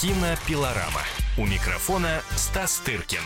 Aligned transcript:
Кинопилорама. 0.00 1.02
У 1.36 1.44
микрофона 1.44 2.22
Стас 2.34 2.78
Тыркин. 2.78 3.20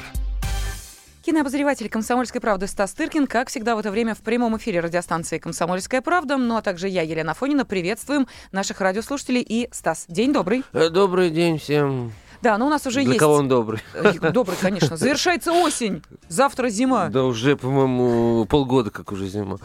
Кинообозреватель 1.24 1.88
«Комсомольской 1.88 2.40
правды» 2.40 2.66
Стас 2.66 2.92
Тыркин, 2.94 3.28
как 3.28 3.48
всегда 3.48 3.76
в 3.76 3.78
это 3.78 3.92
время 3.92 4.16
в 4.16 4.22
прямом 4.22 4.56
эфире 4.56 4.80
радиостанции 4.80 5.38
«Комсомольская 5.38 6.02
правда». 6.02 6.36
Ну 6.36 6.56
а 6.56 6.62
также 6.62 6.88
я, 6.88 7.02
Елена 7.02 7.32
Фонина, 7.32 7.64
приветствуем 7.64 8.26
наших 8.50 8.80
радиослушателей 8.80 9.42
и 9.42 9.68
Стас. 9.70 10.06
День 10.08 10.32
добрый. 10.32 10.64
Э, 10.72 10.88
добрый 10.88 11.30
день 11.30 11.60
всем. 11.60 12.12
Да, 12.44 12.58
но 12.58 12.66
у 12.66 12.68
нас 12.68 12.86
уже 12.86 13.00
Для 13.00 13.08
есть... 13.12 13.18
кого 13.20 13.36
он 13.36 13.48
добрый? 13.48 13.80
Э, 13.94 14.12
Добрый, 14.30 14.58
конечно. 14.60 14.98
Завершается 14.98 15.50
осень. 15.52 16.02
Завтра 16.28 16.68
зима. 16.68 17.08
Да 17.08 17.24
уже, 17.24 17.56
по-моему, 17.56 18.44
полгода 18.44 18.90
как 18.90 19.12
уже 19.12 19.26
зима. 19.28 19.56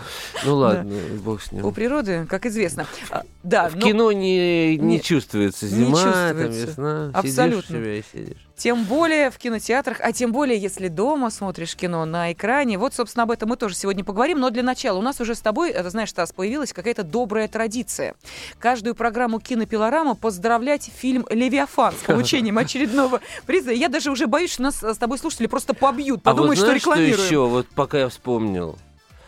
Ну 0.45 0.55
ладно, 0.55 0.95
бог 1.21 1.41
с 1.41 1.51
ним. 1.51 1.65
У 1.65 1.73
природы, 1.73 2.25
как 2.29 2.45
известно. 2.45 2.87
А, 3.11 3.23
Да, 3.43 3.67
В 3.67 3.75
но 3.75 3.81
кино 3.81 4.11
не, 4.13 4.77
не, 4.77 4.95
Не- 4.95 5.01
чувствуется 5.01 5.65
не 5.65 5.71
зима, 5.71 6.01
там 6.01 6.37
чувствуется. 6.37 6.67
весна. 6.67 7.11
Абсолютно. 7.13 7.61
Сидишь 7.61 7.69
у 7.69 7.73
себя 7.83 7.95
и 7.97 8.03
сидишь. 8.13 8.47
Тем 8.59 8.83
более 8.83 9.31
в 9.31 9.37
кинотеатрах, 9.37 10.01
а 10.01 10.11
тем 10.11 10.33
более, 10.33 10.57
если 10.57 10.89
дома 10.89 11.29
смотришь 11.29 11.75
кино 11.75 12.03
на 12.03 12.33
экране. 12.33 12.77
Вот, 12.77 12.93
собственно, 12.93 13.23
об 13.23 13.31
этом 13.31 13.49
мы 13.49 13.55
тоже 13.55 13.73
сегодня 13.73 14.03
поговорим. 14.03 14.39
Но 14.39 14.49
для 14.49 14.63
начала 14.63 14.97
у 14.97 15.01
нас 15.01 15.21
уже 15.21 15.33
с 15.33 15.39
тобой, 15.39 15.71
это 15.71 15.89
знаешь, 15.89 16.09
Стас, 16.09 16.33
появилась 16.33 16.73
какая-то 16.73 17.03
добрая 17.03 17.47
традиция. 17.47 18.15
Каждую 18.59 18.95
программу 18.95 19.39
«Кинопилорама» 19.39 20.15
поздравлять 20.15 20.91
фильм 20.93 21.25
«Левиафан» 21.29 21.93
с 21.93 22.05
получением 22.05 22.57
очередного 22.59 23.21
приза. 23.45 23.71
Я 23.71 23.87
даже 23.87 24.11
уже 24.11 24.27
боюсь, 24.27 24.51
что 24.51 24.63
нас 24.63 24.83
с 24.83 24.97
тобой 24.97 25.17
слушатели 25.17 25.47
просто 25.47 25.73
побьют, 25.73 26.19
а 26.25 26.31
вот 26.31 26.35
подумают, 26.35 26.57
что 26.57 26.65
знаешь, 26.65 26.81
рекламируем. 26.81 27.25
еще, 27.25 27.47
вот 27.47 27.67
пока 27.67 27.99
я 27.99 28.09
вспомнил, 28.09 28.77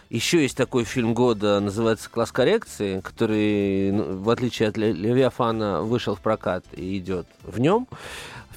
еще 0.09 0.41
есть 0.41 0.57
такой 0.57 0.83
фильм 0.83 1.13
года, 1.13 1.61
называется 1.61 2.09
«Класс 2.09 2.33
коррекции», 2.33 2.99
который, 2.99 3.93
ну, 3.93 4.17
в 4.17 4.29
отличие 4.29 4.67
от 4.67 4.75
Ле- 4.75 4.91
«Левиафана», 4.91 5.83
вышел 5.83 6.15
в 6.15 6.19
прокат 6.19 6.65
и 6.73 6.97
идет 6.97 7.27
в 7.43 7.61
нем. 7.61 7.87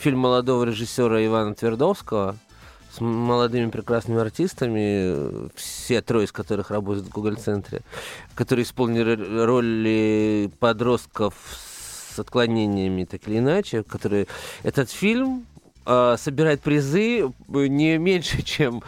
Фильм 0.05 0.19
молодого 0.19 0.65
режиссера 0.65 1.25
Ивана 1.25 1.55
Твердовского 1.55 2.37
с 2.93 3.01
молодыми 3.01 3.71
прекрасными 3.71 4.21
артистами, 4.21 5.49
все 5.57 6.03
трое 6.03 6.27
из 6.27 6.31
которых 6.31 6.71
работают 6.71 7.07
в 7.07 7.11
Google-центре, 7.11 7.81
которые 8.35 8.65
исполнили 8.65 9.15
роли 9.47 10.51
подростков 10.61 11.33
с 12.15 12.19
отклонениями, 12.19 13.05
так 13.05 13.27
или 13.27 13.39
иначе, 13.39 13.83
которые... 13.83 14.27
Этот 14.63 14.91
фильм 14.91 15.47
э, 15.87 16.17
собирает 16.19 16.61
призы 16.61 17.33
не 17.49 17.97
меньше, 17.97 18.43
чем 18.45 18.83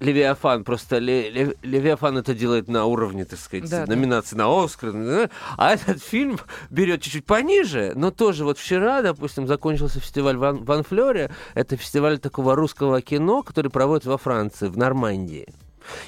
Левиафан. 0.00 0.64
Просто 0.64 0.98
Ле- 0.98 1.30
Ле- 1.30 1.56
Левиафан 1.62 2.18
это 2.18 2.34
делает 2.34 2.68
на 2.68 2.84
уровне, 2.84 3.24
так 3.24 3.38
сказать, 3.38 3.68
Да, 3.70 3.86
да. 3.86 3.94
номинации 3.94 4.36
на 4.36 4.64
Оскар. 4.64 4.92
да, 4.92 5.30
А 5.56 5.72
этот 5.74 6.02
фильм 6.02 6.38
берет 6.70 7.02
чуть-чуть 7.02 7.24
пониже, 7.24 7.92
но 7.94 8.10
тоже 8.10 8.44
вот 8.44 8.58
вчера, 8.58 9.02
допустим, 9.02 9.46
закончился 9.46 10.00
фестиваль 10.00 10.36
Ван, 10.36 10.64
Ван 10.64 10.82
Флёре. 10.84 11.30
Это 11.54 11.76
фестиваль 11.76 12.18
такого 12.18 12.54
русского 12.54 13.00
кино, 13.00 13.42
который 13.42 13.70
проводят 13.70 14.04
во 14.06 14.18
Франции, 14.18 14.68
в 14.68 14.76
Нормандии. 14.76 15.46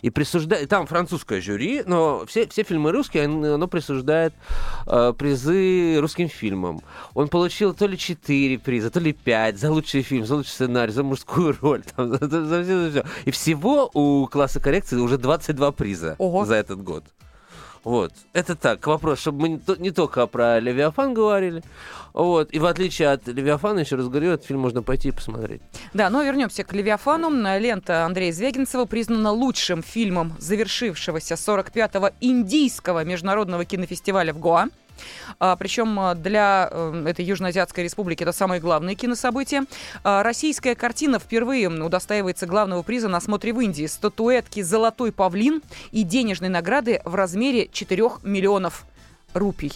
И 0.02 0.10
присуждает, 0.10 0.68
там 0.68 0.86
французское 0.86 1.40
жюри, 1.40 1.82
но 1.86 2.24
все, 2.26 2.46
все 2.48 2.62
фильмы 2.62 2.92
русские, 2.92 3.24
оно, 3.24 3.66
присуждает 3.68 4.34
э, 4.86 5.12
призы 5.18 5.98
русским 6.00 6.28
фильмам. 6.28 6.80
Он 7.14 7.28
получил 7.28 7.74
то 7.74 7.86
ли 7.86 7.96
4 7.98 8.58
приза, 8.58 8.90
то 8.90 9.00
ли 9.00 9.12
5 9.12 9.58
за 9.58 9.70
лучший 9.70 10.02
фильм, 10.02 10.26
за 10.26 10.36
лучший 10.36 10.50
сценарий, 10.50 10.92
за 10.92 11.02
мужскую 11.02 11.56
роль. 11.62 11.82
там, 11.96 12.10
за, 12.10 12.18
за- 12.28 12.44
за 12.44 12.62
всё, 12.62 12.80
за 12.82 12.90
всё. 12.90 13.04
И 13.24 13.30
всего 13.30 13.90
у 13.94 14.26
класса 14.26 14.60
коррекции 14.60 14.96
уже 14.96 15.18
22 15.18 15.72
приза 15.72 16.14
Ого. 16.18 16.44
за 16.44 16.54
этот 16.56 16.82
год. 16.82 17.04
Вот. 17.84 18.12
Это 18.32 18.54
так, 18.54 18.80
к 18.80 18.86
вопросу, 18.86 19.22
чтобы 19.22 19.48
мы 19.48 19.60
не 19.78 19.90
только 19.90 20.26
про 20.26 20.58
Левиафан 20.60 21.14
говорили. 21.14 21.62
Вот. 22.12 22.52
И 22.52 22.58
в 22.58 22.66
отличие 22.66 23.10
от 23.10 23.26
Левиафана, 23.28 23.80
еще 23.80 23.96
раз 23.96 24.08
говорю, 24.08 24.32
этот 24.32 24.46
фильм 24.46 24.60
можно 24.60 24.82
пойти 24.82 25.08
и 25.08 25.12
посмотреть. 25.12 25.62
Да, 25.94 26.10
но 26.10 26.22
вернемся 26.22 26.64
к 26.64 26.72
«Левиафану». 26.72 27.30
Лента 27.58 28.04
Андрея 28.04 28.32
Звягинцева 28.32 28.84
признана 28.84 29.30
лучшим 29.30 29.82
фильмом 29.82 30.34
завершившегося 30.38 31.34
45-го 31.34 32.11
индийского 32.20 33.05
международного 33.05 33.64
кинофестиваля 33.64 34.33
в 34.33 34.38
Гоа. 34.38 34.68
А, 35.39 35.57
причем 35.57 35.98
а, 35.98 36.14
для 36.14 36.69
э, 36.70 37.05
этой 37.09 37.25
Южноазиатской 37.25 37.85
республики 37.85 38.23
это 38.23 38.33
самое 38.33 38.61
главное 38.61 38.95
кинособытие. 38.95 39.64
А, 40.05 40.23
российская 40.23 40.75
картина 40.75 41.19
впервые 41.19 41.69
удостаивается 41.69 42.47
главного 42.47 42.83
приза 42.83 43.09
на 43.09 43.20
смотре 43.20 43.53
в 43.53 43.61
Индии. 43.61 43.86
Статуэтки 43.86 44.63
«Золотой 44.63 45.13
павлин» 45.13 45.63
и 45.92 46.03
денежной 46.03 46.48
награды 46.48 47.01
в 47.05 47.14
размере 47.14 47.69
4 47.70 48.05
миллионов 48.23 48.85
рупий. 49.35 49.73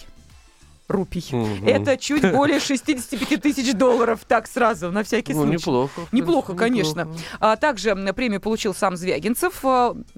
Рупий. 0.89 1.25
Мгм. 1.31 1.65
Это 1.65 1.97
чуть 1.97 2.29
более 2.33 2.59
65 2.59 3.41
тысяч 3.41 3.73
долларов. 3.73 4.19
Так 4.27 4.47
сразу, 4.47 4.91
на 4.91 5.03
всякий 5.03 5.33
Ну, 5.33 5.43
случай. 5.43 5.53
неплохо. 5.57 6.01
в 6.09 6.13
Неплохо, 6.13 6.47
принципе, 6.53 6.69
конечно. 6.69 6.99
неплохо. 7.01 7.19
А 7.39 7.55
также 7.55 7.89
м, 7.91 8.13
премию 8.13 8.41
получил 8.41 8.73
сам 8.75 8.97
Звягинцев, 8.97 9.63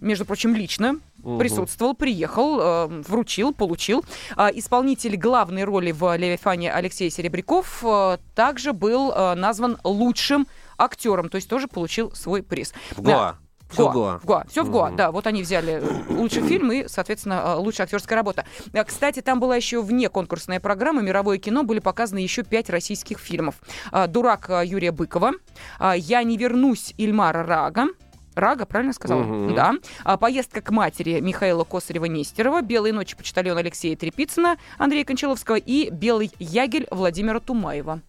между 0.01 0.25
прочим, 0.25 0.55
лично 0.55 0.95
Мгм. 1.25 1.39
присутствовал, 1.39 1.95
приехал, 1.95 2.59
э, 2.61 2.87
вручил, 3.07 3.51
получил. 3.51 4.05
А, 4.35 4.49
Исполнитель 4.53 5.17
главной 5.17 5.63
роли 5.63 5.91
в 5.91 6.15
«Левиафане» 6.15 6.71
Алексей 6.71 7.09
Серебряков 7.09 7.83
э, 7.83 8.17
также 8.35 8.73
был 8.73 9.11
э, 9.11 9.33
назван 9.33 9.79
лучшим 9.83 10.45
актером, 10.77 11.29
то 11.29 11.37
есть 11.37 11.49
тоже 11.49 11.67
получил 11.67 12.11
свой 12.11 12.43
приз. 12.43 12.73
В. 12.95 13.01
Гоа. 13.01 13.37
В 13.67 13.73
Всё 13.73 13.91
Гоа. 13.91 14.19
В 14.19 14.25
Гоа. 14.25 14.45
Все 14.47 14.63
в 14.63 14.69
Гоа, 14.69 14.91
да. 14.91 15.11
Вот 15.11 15.25
они 15.25 15.41
взяли 15.41 15.81
лучший 16.09 16.43
фильм 16.47 16.71
и, 16.71 16.87
соответственно, 16.87 17.55
лучшая 17.57 17.85
актерская 17.85 18.15
работа. 18.15 18.45
Кстати, 18.85 19.23
там 19.23 19.39
была 19.39 19.55
еще 19.55 19.81
вне 19.81 20.09
конкурсная 20.09 20.59
программа 20.59 21.01
«Мировое 21.01 21.39
кино». 21.39 21.63
Были 21.63 21.79
показаны 21.79 22.19
еще 22.19 22.43
пять 22.43 22.69
российских 22.69 23.17
фильмов. 23.17 23.55
«Дурак» 24.09 24.51
Юрия 24.63 24.91
Быкова, 24.91 25.31
«Я 25.95 26.21
не 26.21 26.37
вернусь» 26.37 26.93
Ильмара 26.97 27.43
Рага, 27.43 27.87
Рага, 28.35 28.65
правильно 28.65 28.93
сказала? 28.93 29.23
Мгм. 29.23 29.55
Да. 29.55 29.73
А, 30.03 30.17
«Поездка 30.17 30.61
к 30.61 30.69
матери» 30.71 31.19
Михаила 31.19 31.63
Косарева-Нестерова, 31.63 32.61
«Белые 32.61 32.93
ночи» 32.93 33.15
почтальона 33.15 33.61
Алексея 33.61 33.95
Трепицына, 33.95 34.57
Андрея 34.77 35.05
Кончаловского 35.05 35.55
и 35.55 35.89
«Белый 35.89 36.31
ягель» 36.39 36.87
Владимира 36.91 37.39
Тумаева. 37.39 38.01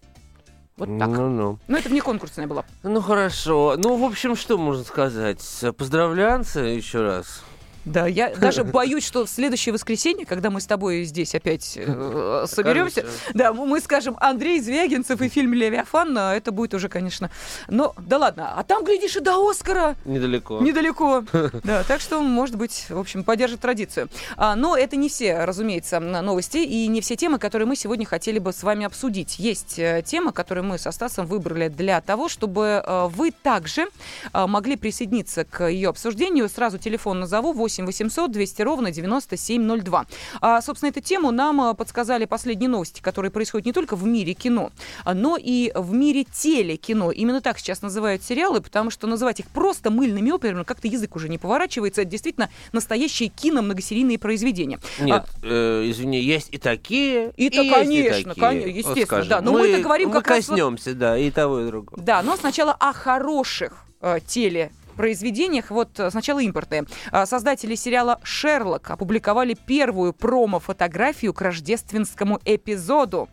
Вот 0.77 0.89
так. 0.99 1.07
Ну-ну. 1.09 1.57
Но 1.67 1.77
это 1.77 1.89
вне 1.89 2.01
конкурсная 2.01 2.45
была. 2.45 2.63
Ну 2.83 3.01
хорошо. 3.01 3.75
Ну, 3.77 3.95
в 3.97 4.03
общем, 4.03 4.35
что 4.35 4.59
можно 4.59 4.83
сказать? 4.83 5.41
Поздравляться 5.75 6.59
еще 6.59 7.01
раз. 7.01 7.43
Да, 7.87 8.05
я 8.05 8.35
даже 8.35 8.63
боюсь, 8.63 9.05
что 9.05 9.25
в 9.25 9.29
следующее 9.29 9.73
воскресенье, 9.73 10.25
когда 10.25 10.49
мы 10.49 10.61
с 10.61 10.65
тобой 10.65 11.03
здесь 11.03 11.33
опять 11.33 11.73
э, 11.75 12.45
соберемся, 12.47 13.05
да, 13.33 13.53
мы 13.53 13.79
скажем 13.79 14.17
Андрей 14.19 14.59
Звягинцев 14.59 15.21
и 15.21 15.29
фильм 15.29 15.53
«Левиафан», 15.53 16.17
это 16.17 16.51
будет 16.51 16.73
уже, 16.73 16.89
конечно... 16.89 17.31
Но, 17.67 17.93
да 17.97 18.17
ладно, 18.17 18.53
а 18.55 18.63
там, 18.63 18.83
глядишь, 18.83 19.15
и 19.15 19.19
до 19.19 19.49
Оскара 19.49 19.95
Недалеко. 20.05 20.59
недалеко. 20.59 21.23
Да, 21.63 21.83
так 21.83 22.01
что, 22.01 22.21
может 22.21 22.55
быть, 22.55 22.85
в 22.89 22.99
общем, 22.99 23.23
поддержит 23.23 23.61
традицию. 23.61 24.09
А, 24.35 24.55
но 24.55 24.77
это 24.77 24.95
не 24.95 25.09
все, 25.09 25.43
разумеется, 25.45 25.99
новости 25.99 26.57
и 26.57 26.87
не 26.87 27.01
все 27.01 27.15
темы, 27.15 27.39
которые 27.39 27.67
мы 27.67 27.75
сегодня 27.75 28.05
хотели 28.05 28.39
бы 28.39 28.53
с 28.53 28.63
вами 28.63 28.85
обсудить. 28.85 29.39
Есть 29.39 29.79
э, 29.79 30.03
тема, 30.05 30.31
которую 30.31 30.65
мы 30.65 30.77
со 30.77 30.91
Стасом 30.91 31.25
выбрали 31.25 31.67
для 31.67 31.99
того, 32.01 32.29
чтобы 32.29 32.83
э, 32.85 33.07
вы 33.09 33.31
также 33.31 33.87
могли 34.33 34.75
присоединиться 34.75 35.45
к 35.45 35.67
ее 35.67 35.89
обсуждению. 35.89 36.49
Сразу 36.49 36.77
телефон 36.77 37.19
назову 37.19 37.53
8 37.53 37.76
800 37.85 38.31
200 38.31 38.61
ровно 38.61 38.91
9702. 38.91 40.05
А, 40.41 40.61
собственно, 40.61 40.89
эту 40.89 41.01
тему 41.01 41.31
нам 41.31 41.61
э, 41.61 41.73
подсказали 41.73 42.25
последние 42.25 42.69
новости, 42.69 43.01
которые 43.01 43.31
происходят 43.31 43.65
не 43.65 43.73
только 43.73 43.95
в 43.95 44.05
мире 44.05 44.33
кино, 44.33 44.71
а, 45.03 45.13
но 45.13 45.37
и 45.39 45.71
в 45.75 45.93
мире 45.93 46.23
телекино. 46.25 47.09
Именно 47.11 47.41
так 47.41 47.59
сейчас 47.59 47.81
называют 47.81 48.23
сериалы, 48.23 48.61
потому 48.61 48.89
что 48.89 49.07
называть 49.07 49.39
их 49.39 49.47
просто 49.47 49.89
мыльными 49.91 50.31
операми 50.31 50.63
как-то 50.63 50.87
язык 50.87 51.15
уже 51.15 51.29
не 51.29 51.37
поворачивается. 51.37 52.01
Это 52.01 52.11
действительно 52.11 52.49
настоящие 52.71 53.29
кино-многосерийные 53.29 54.19
произведения. 54.19 54.79
Нет, 54.99 55.25
э, 55.43 55.83
извини, 55.89 56.19
есть 56.21 56.49
и 56.51 56.57
такие. 56.57 57.31
И 57.37 57.49
то, 57.49 57.61
есть 57.61 57.73
конечно, 57.73 58.33
такие. 58.33 58.41
конечно, 58.41 58.67
Вот 58.67 58.75
естественно, 58.75 59.05
скажем. 59.05 59.29
да. 59.29 59.41
Но 59.41 59.51
мы-то 59.53 59.81
говорим 59.81 60.09
мы 60.09 60.15
как 60.15 60.27
раз 60.27 60.47
вот- 60.47 60.55
коснемся, 60.55 60.93
да, 60.93 61.17
и 61.17 61.31
того, 61.31 61.61
и 61.61 61.67
другого. 61.67 62.01
Да, 62.01 62.21
но 62.23 62.35
сначала 62.35 62.73
о 62.73 62.93
хороших 62.93 63.85
э, 64.01 64.19
теле 64.25 64.71
произведениях. 64.97 65.71
Вот 65.71 65.99
э, 65.99 66.11
сначала 66.11 66.39
импортные. 66.39 66.85
А, 67.11 67.25
Создатели 67.25 67.75
сериала 67.75 68.19
«Шерлок» 68.23 68.89
опубликовали 68.89 69.53
первую 69.53 70.13
промо-фотографию 70.13 71.33
к 71.33 71.41
рождественскому 71.41 72.41
эпизоду. 72.43 73.29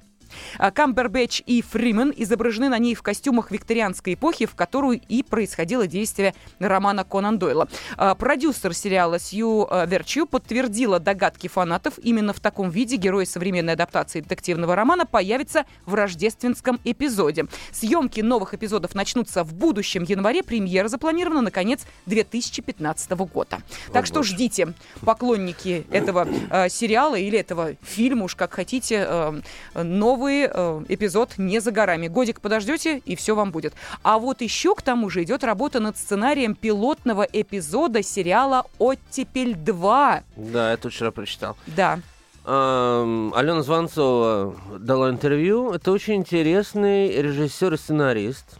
А 0.58 0.70
Камбербэтч 0.70 1.42
и 1.46 1.62
Фримен 1.62 2.12
изображены 2.16 2.68
на 2.68 2.78
ней 2.78 2.94
в 2.94 3.02
костюмах 3.02 3.50
викторианской 3.50 4.14
эпохи, 4.14 4.46
в 4.46 4.54
которую 4.54 5.00
и 5.08 5.22
происходило 5.22 5.86
действие 5.86 6.34
романа 6.58 7.04
Конан 7.04 7.38
Дойла. 7.38 7.68
А, 7.96 8.14
Продюсер 8.14 8.74
сериала 8.74 9.18
Сью 9.18 9.66
э, 9.70 9.86
Верчью 9.86 10.26
подтвердила 10.26 10.98
догадки 10.98 11.48
фанатов. 11.48 11.98
Именно 11.98 12.32
в 12.32 12.40
таком 12.40 12.70
виде 12.70 12.96
герой 12.96 13.26
современной 13.26 13.74
адаптации 13.74 14.20
детективного 14.20 14.74
романа 14.74 15.06
появится 15.06 15.64
в 15.86 15.94
рождественском 15.94 16.80
эпизоде. 16.84 17.46
Съемки 17.72 18.20
новых 18.20 18.54
эпизодов 18.54 18.94
начнутся 18.94 19.44
в 19.44 19.54
будущем 19.54 20.04
январе. 20.04 20.42
Премьера 20.42 20.88
запланирована 20.88 21.42
на 21.42 21.50
конец 21.50 21.82
2015 22.06 23.10
года. 23.12 23.60
Так 23.92 24.06
что 24.06 24.22
ждите, 24.22 24.74
поклонники 25.02 25.86
этого 25.90 26.26
э, 26.50 26.68
сериала 26.68 27.16
или 27.16 27.38
этого 27.38 27.74
фильма, 27.82 28.24
уж 28.24 28.34
как 28.34 28.54
хотите, 28.54 29.06
э, 29.06 29.40
новую 29.82 30.23
новый 30.24 30.48
э, 30.50 30.84
эпизод 30.88 31.34
не 31.36 31.60
за 31.60 31.70
горами. 31.70 32.08
Годик 32.08 32.40
подождете, 32.40 32.98
и 33.04 33.14
все 33.14 33.34
вам 33.34 33.50
будет. 33.50 33.74
А 34.02 34.18
вот 34.18 34.40
еще 34.40 34.74
к 34.74 34.82
тому 34.82 35.10
же 35.10 35.22
идет 35.22 35.44
работа 35.44 35.80
над 35.80 35.98
сценарием 35.98 36.54
пилотного 36.54 37.26
эпизода 37.30 38.02
сериала 38.02 38.64
«Оттепель 38.78 39.52
2». 39.52 40.22
Да, 40.36 40.70
я 40.70 40.76
тут 40.76 40.92
вчера 40.92 41.10
прочитал. 41.10 41.56
Да. 41.66 42.00
Эм, 42.46 43.34
Алена 43.34 43.62
Званцова 43.62 44.56
дала 44.78 45.10
интервью. 45.10 45.72
Это 45.72 45.92
очень 45.92 46.14
интересный 46.14 47.20
режиссер 47.20 47.74
и 47.74 47.76
сценарист, 47.76 48.58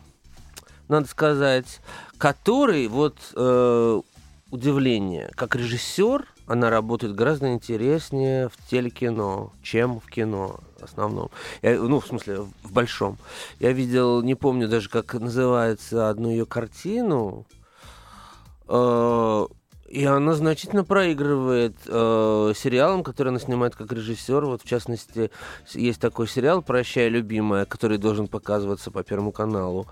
надо 0.89 1.09
сказать, 1.09 1.81
который, 2.19 2.89
вот 2.89 3.17
э, 3.35 4.01
удивление, 4.51 5.31
как 5.35 5.57
режиссер, 5.57 6.27
она 6.47 6.69
работает 6.69 7.15
гораздо 7.15 7.53
интереснее 7.53 8.51
в 8.51 8.71
телекино, 8.71 9.51
чем 9.63 10.01
в 10.01 10.11
кино 10.11 10.61
основном. 10.85 11.31
Я, 11.63 11.79
ну, 11.79 12.01
в 12.01 12.07
смысле, 12.07 12.41
в 12.63 12.73
большом. 12.73 13.19
Я 13.61 13.73
видел, 13.73 14.23
не 14.23 14.35
помню 14.35 14.69
даже, 14.69 14.89
как 14.89 15.15
называется 15.15 16.09
одну 16.09 16.31
ее 16.31 16.47
картину. 16.47 17.47
Э, 18.69 19.47
и 19.89 20.05
она 20.05 20.35
значительно 20.35 20.83
проигрывает 20.83 21.77
э, 21.87 22.53
сериалам, 22.57 23.05
которые 23.05 23.31
она 23.31 23.39
снимает 23.39 23.77
как 23.77 23.93
режиссер. 23.93 24.45
Вот, 24.45 24.63
в 24.63 24.67
частности, 24.67 25.31
есть 25.73 26.01
такой 26.01 26.27
сериал 26.27 26.63
«Прощай, 26.63 27.09
любимая», 27.09 27.65
который 27.65 27.99
должен 27.99 28.27
показываться 28.27 28.91
по 28.91 29.05
Первому 29.05 29.31
каналу. 29.31 29.87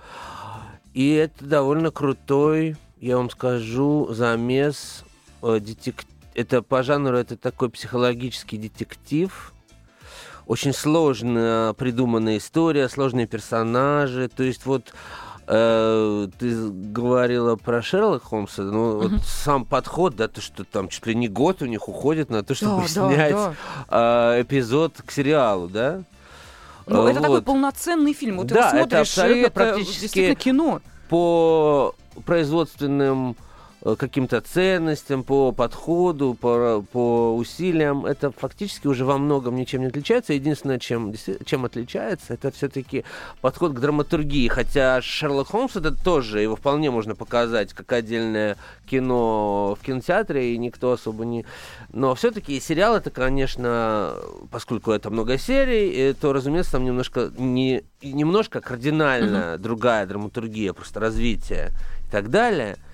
И 0.95 1.13
это 1.13 1.45
довольно 1.45 1.91
крутой, 1.91 2.77
я 3.01 3.17
вам 3.17 3.31
скажу, 3.31 4.09
замес 4.11 5.05
э, 5.43 5.61
детектив. 5.61 6.07
Это 6.35 6.63
по 6.63 6.83
жанру 6.83 7.17
это 7.17 7.37
такой 7.37 7.71
психологический 7.71 8.59
детектив. 8.59 9.53
Очень 10.47 10.73
сложно 10.73 11.75
придуманная 11.79 12.39
история, 12.39 12.89
сложные 12.89 13.27
персонажи. 13.27 14.29
То 14.29 14.43
есть 14.43 14.67
вот 14.67 14.93
Э, 15.47 16.29
ты 16.39 16.69
говорила 16.71 17.57
про 17.57 17.83
Шерлока 17.83 18.25
Холмса, 18.25 18.63
ну 18.63 18.91
угу. 18.91 19.09
вот 19.09 19.23
сам 19.25 19.65
подход, 19.65 20.15
да, 20.15 20.29
то, 20.29 20.41
что 20.41 20.65
там 20.65 20.89
чуть 20.89 21.05
ли 21.07 21.15
не 21.17 21.29
год 21.29 21.63
у 21.63 21.67
них 21.67 21.89
уходит 21.89 22.31
на 22.31 22.45
то, 22.45 22.55
чтобы 22.55 22.83
да, 22.83 22.89
снять 22.89 23.33
да, 23.33 23.55
да. 23.91 24.37
Э, 24.37 24.43
эпизод 24.43 25.03
к 25.05 25.11
сериалу, 25.11 25.69
да? 25.69 26.03
Ну, 26.87 27.07
это 27.07 27.19
вот. 27.19 27.23
такой 27.23 27.43
полноценный 27.43 28.13
фильм. 28.13 28.39
Вот 28.39 28.47
да, 28.47 28.71
ты 28.71 28.71
смотришь, 28.71 28.87
это 28.87 29.01
абсолютно 29.01 29.63
это 29.63 29.79
действительно 29.79 30.35
кино. 30.37 30.81
По 31.09 31.95
производственным 32.25 33.33
Э, 33.33 33.52
каким-то 33.83 34.41
ценностям, 34.41 35.25
по 35.25 35.51
подходу, 35.53 36.35
по, 36.35 36.85
по 36.93 37.37
усилиям. 37.37 38.07
Это 38.07 38.31
фактически 38.31 38.87
уже 38.87 39.05
во 39.05 39.19
многом 39.19 39.57
ничем 39.57 39.81
не 39.81 39.87
отличается. 39.87 40.33
Единственное, 40.33 40.79
чем, 40.79 41.13
чем 41.45 41.65
отличается, 41.65 42.35
это 42.35 42.53
все-таки 42.53 43.05
подход 43.41 43.73
к 43.73 43.81
драматургии. 43.81 44.47
Хотя 44.49 45.03
Шерлок 45.03 45.49
Холмс 45.49 45.77
это 45.77 45.93
тоже, 45.93 46.41
его 46.41 46.55
вполне 46.55 46.91
можно 46.91 47.17
показать 47.17 47.73
как 47.73 47.91
отдельное 47.93 48.57
кино 48.89 49.77
в 49.81 49.85
кинотеатре, 49.85 50.55
и 50.55 50.59
никто 50.59 50.93
особо 50.93 51.25
не... 51.25 51.45
Но 51.93 52.15
все-таки 52.15 52.61
сериал 52.61 52.97
это, 52.97 53.11
конечно, 53.11 54.15
поскольку 54.51 54.93
это 54.93 55.11
много 55.11 55.39
серий, 55.39 56.13
то, 56.15 56.33
разумеется, 56.33 56.73
там 56.73 56.85
немножко, 56.85 57.33
не, 57.37 57.83
немножко 58.01 58.61
кардинально 58.61 59.55
mm-hmm. 59.55 59.59
другая 59.59 60.07
драматургия, 60.07 60.73
просто 60.73 61.01
развитие 61.01 61.71
и 62.07 62.11
так 62.13 62.31
далее– 62.31 62.77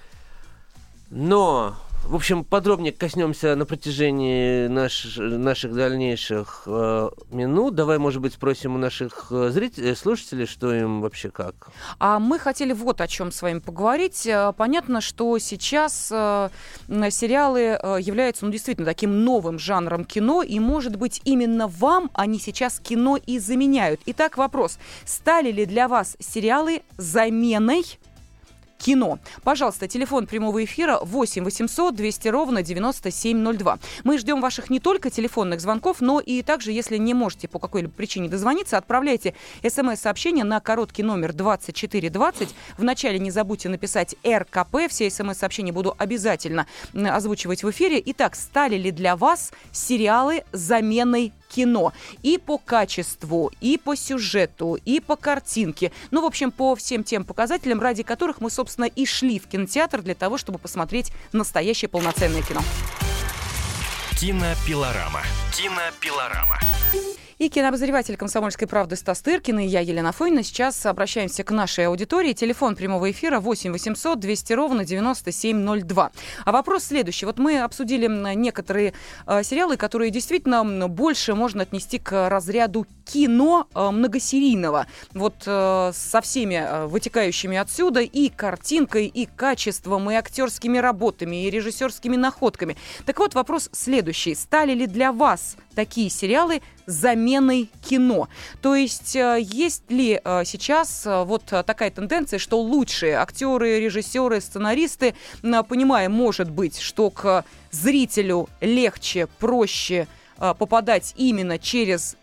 но, 1.11 1.75
в 2.05 2.15
общем, 2.15 2.45
подробнее 2.45 2.93
коснемся 2.93 3.55
на 3.57 3.67
протяжении 3.67 4.67
наш, 4.67 5.17
наших 5.17 5.75
дальнейших 5.75 6.63
э, 6.67 7.11
минут. 7.31 7.75
Давай, 7.75 7.99
может 7.99 8.23
быть, 8.23 8.35
спросим 8.35 8.75
у 8.75 8.79
наших 8.79 9.29
э, 9.31 9.51
зрителей, 9.51 9.95
слушателей, 9.95 10.47
что 10.47 10.73
им 10.73 11.01
вообще 11.01 11.31
как. 11.31 11.69
А 11.99 12.19
мы 12.19 12.39
хотели 12.39 12.73
вот 12.73 13.01
о 13.01 13.09
чем 13.09 13.33
с 13.33 13.43
вами 13.43 13.59
поговорить. 13.59 14.27
Э, 14.27 14.53
понятно, 14.57 15.01
что 15.01 15.39
сейчас 15.39 16.09
э, 16.11 16.49
сериалы 16.89 17.79
э, 17.81 17.99
являются, 18.01 18.45
ну, 18.47 18.53
действительно, 18.53 18.87
таким 18.87 19.25
новым 19.25 19.59
жанром 19.59 20.05
кино, 20.05 20.43
и, 20.43 20.59
может 20.61 20.97
быть, 20.97 21.21
именно 21.25 21.69
вам 21.69 22.11
они 22.15 22.39
сейчас 22.39 22.81
кино 22.81 23.17
и 23.17 23.39
заменяют. 23.39 24.01
Итак, 24.07 24.39
вопрос. 24.39 24.79
Стали 25.05 25.51
ли 25.53 25.67
для 25.67 25.89
вас 25.89 26.17
сериалы 26.21 26.83
заменой 26.97 27.85
кино. 28.79 29.19
Пожалуйста, 29.43 29.89
телефон 29.89 30.27
прямого 30.27 30.65
эфира 30.65 30.99
8 31.03 31.45
800 31.45 31.95
200 31.95 32.29
ровно 32.29 32.63
9702. 32.63 33.79
Мы 34.05 34.19
ждем 34.19 34.41
ваших 34.41 34.71
не 34.71 34.81
только 34.81 35.11
телефонных 35.11 35.61
звонков, 35.61 36.01
но 36.01 36.21
и 36.21 36.43
также, 36.43 36.73
если 36.73 36.97
не 36.97 37.13
можете 37.13 37.49
по 37.49 37.59
какой-либо 37.59 37.93
причине 37.93 38.29
дозвониться, 38.29 38.79
отправляйте 38.79 39.35
смс-сообщение 39.63 40.45
на 40.45 40.61
короткий 40.61 41.03
номер 41.03 41.33
2420. 41.33 42.55
Вначале 42.79 43.19
не 43.19 43.31
забудьте 43.31 43.69
написать 43.69 44.15
РКП. 44.27 44.89
Все 44.89 45.11
смс-сообщения 45.11 45.73
буду 45.73 45.95
обязательно 45.99 46.67
озвучивать 46.95 47.65
в 47.65 47.71
эфире. 47.71 48.03
Итак, 48.07 48.37
стали 48.37 48.77
ли 48.77 48.91
для 48.91 49.17
вас 49.17 49.53
сериалы 49.73 50.45
заменой 50.53 51.33
кино. 51.49 51.93
И 52.23 52.39
по 52.39 52.59
качеству, 52.59 53.51
и 53.61 53.79
по 53.79 53.97
сюжету, 53.97 54.79
и 54.85 55.01
по 55.01 55.17
картинке. 55.17 55.93
Ну, 56.11 56.23
в 56.23 56.25
общем, 56.25 56.51
по 56.51 56.75
всем 56.77 57.05
тем 57.05 57.25
показателям, 57.25 57.81
ради 57.81 58.03
которых 58.03 58.41
мы, 58.41 58.51
собственно, 58.51 58.87
и 58.87 59.07
шли 59.07 59.39
в 59.39 59.49
кинотеатр 59.49 60.03
для 60.03 60.15
того, 60.15 60.39
чтобы 60.39 60.59
посмотреть 60.59 61.13
настоящее 61.33 61.89
полноценное 61.89 62.43
кино. 62.43 62.63
Кинопилорама. 64.19 65.23
Кинопилорама 65.57 66.59
и 67.39 67.49
кинообозреватель 67.49 68.17
«Комсомольской 68.17 68.67
правды» 68.67 68.97
Стас 68.97 69.21
Тыркин 69.21 69.61
и 69.61 69.67
я, 69.67 69.81
Елена 69.81 70.13
Фойна. 70.13 70.43
Сейчас 70.43 70.85
обращаемся 70.87 71.45
к 71.45 71.51
нашей 71.53 71.87
аудитории. 71.87 72.33
Телефон 72.33 72.75
прямого 72.75 73.11
эфира 73.11 73.39
8 73.39 73.71
800 73.73 74.19
200 74.19 74.53
ровно 74.55 74.85
9702. 74.85 76.11
А 76.45 76.53
вопрос 76.53 76.85
следующий. 76.85 77.27
Вот 77.27 77.39
мы 77.39 77.61
обсудили 77.61 78.09
некоторые 78.35 78.93
э, 79.27 79.43
сериалы, 79.45 79.77
которые 79.77 80.11
действительно 80.11 80.89
больше 80.89 81.35
можно 81.35 81.63
отнести 81.63 81.99
к 81.99 82.29
разряду 82.29 82.87
кино 83.05 83.69
э, 83.73 83.91
многосерийного. 83.91 84.87
Вот 85.15 85.45
э, 85.47 85.93
со 85.95 86.21
всеми 86.21 86.55
э, 86.55 86.87
вытекающими 86.87 87.57
отсюда 87.57 88.01
и 88.01 88.29
картинкой, 88.31 89.07
и 89.07 89.27
качеством, 89.27 90.11
и 90.11 90.15
актерскими 90.15 90.79
работами, 90.79 91.45
и 91.45 91.51
режиссерскими 91.51 92.17
находками. 92.17 92.77
Так 93.07 93.21
вот, 93.21 93.35
вопрос 93.35 93.71
следующий. 93.73 94.35
Стали 94.35 94.73
ли 94.73 94.87
для 94.87 95.13
вас 95.13 95.57
такие 95.79 96.11
сериалы 96.11 96.61
заменой 96.87 97.71
кино. 97.89 98.29
То 98.61 98.75
есть 98.75 99.15
э, 99.15 99.39
есть 99.41 99.89
ли 99.93 100.21
э, 100.25 100.43
сейчас 100.45 101.07
э, 101.07 101.23
вот 101.23 101.45
такая 101.45 101.93
тенденция, 101.93 102.41
что 102.41 102.61
лучшие 102.61 103.15
актеры, 103.15 103.79
режиссеры, 103.79 104.41
сценаристы, 104.41 105.15
понимая, 105.69 106.09
может 106.09 106.51
быть, 106.51 106.81
что 106.81 107.11
к 107.11 107.45
зрителю 107.71 108.49
легче, 108.61 109.29
проще 109.39 110.09
попадать 110.37 111.15
именно 111.17 111.61
через 111.61 112.17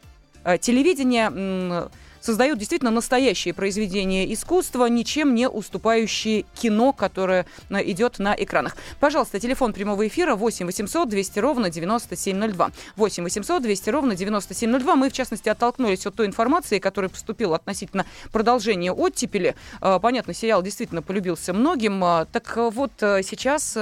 телевидение, 0.60 1.90
создают 2.26 2.58
действительно 2.58 2.92
настоящие 2.92 3.54
произведения 3.54 4.34
искусства, 4.34 4.88
ничем 4.88 5.36
не 5.36 5.48
уступающие 5.48 6.46
кино, 6.56 6.92
которое 6.92 7.46
э, 7.70 7.84
идет 7.92 8.20
на 8.20 8.34
экранах. 8.34 8.76
Пожалуйста, 9.00 9.40
телефон 9.40 9.74
прямого 9.74 10.08
эфира 10.08 10.36
8 10.36 10.66
800 10.66 11.08
200 11.08 11.40
ровно 11.40 11.70
9702. 11.70 12.72
8 12.96 13.24
800 13.24 13.62
200 13.62 13.90
ровно 13.92 14.16
9702. 14.16 14.96
Мы, 14.96 15.10
в 15.10 15.14
частности, 15.14 15.50
оттолкнулись 15.50 16.06
от 16.08 16.16
той 16.16 16.26
информации, 16.26 16.80
которая 16.80 17.10
поступила 17.10 17.56
относительно 17.58 18.06
продолжения 18.32 18.92
оттепели. 18.92 19.56
Э, 19.82 20.00
понятно, 20.02 20.34
сериал 20.34 20.64
действительно 20.64 21.04
полюбился 21.04 21.54
многим. 21.54 22.04
Э, 22.04 22.26
так 22.32 22.58
вот, 22.58 22.92
сейчас 23.00 23.78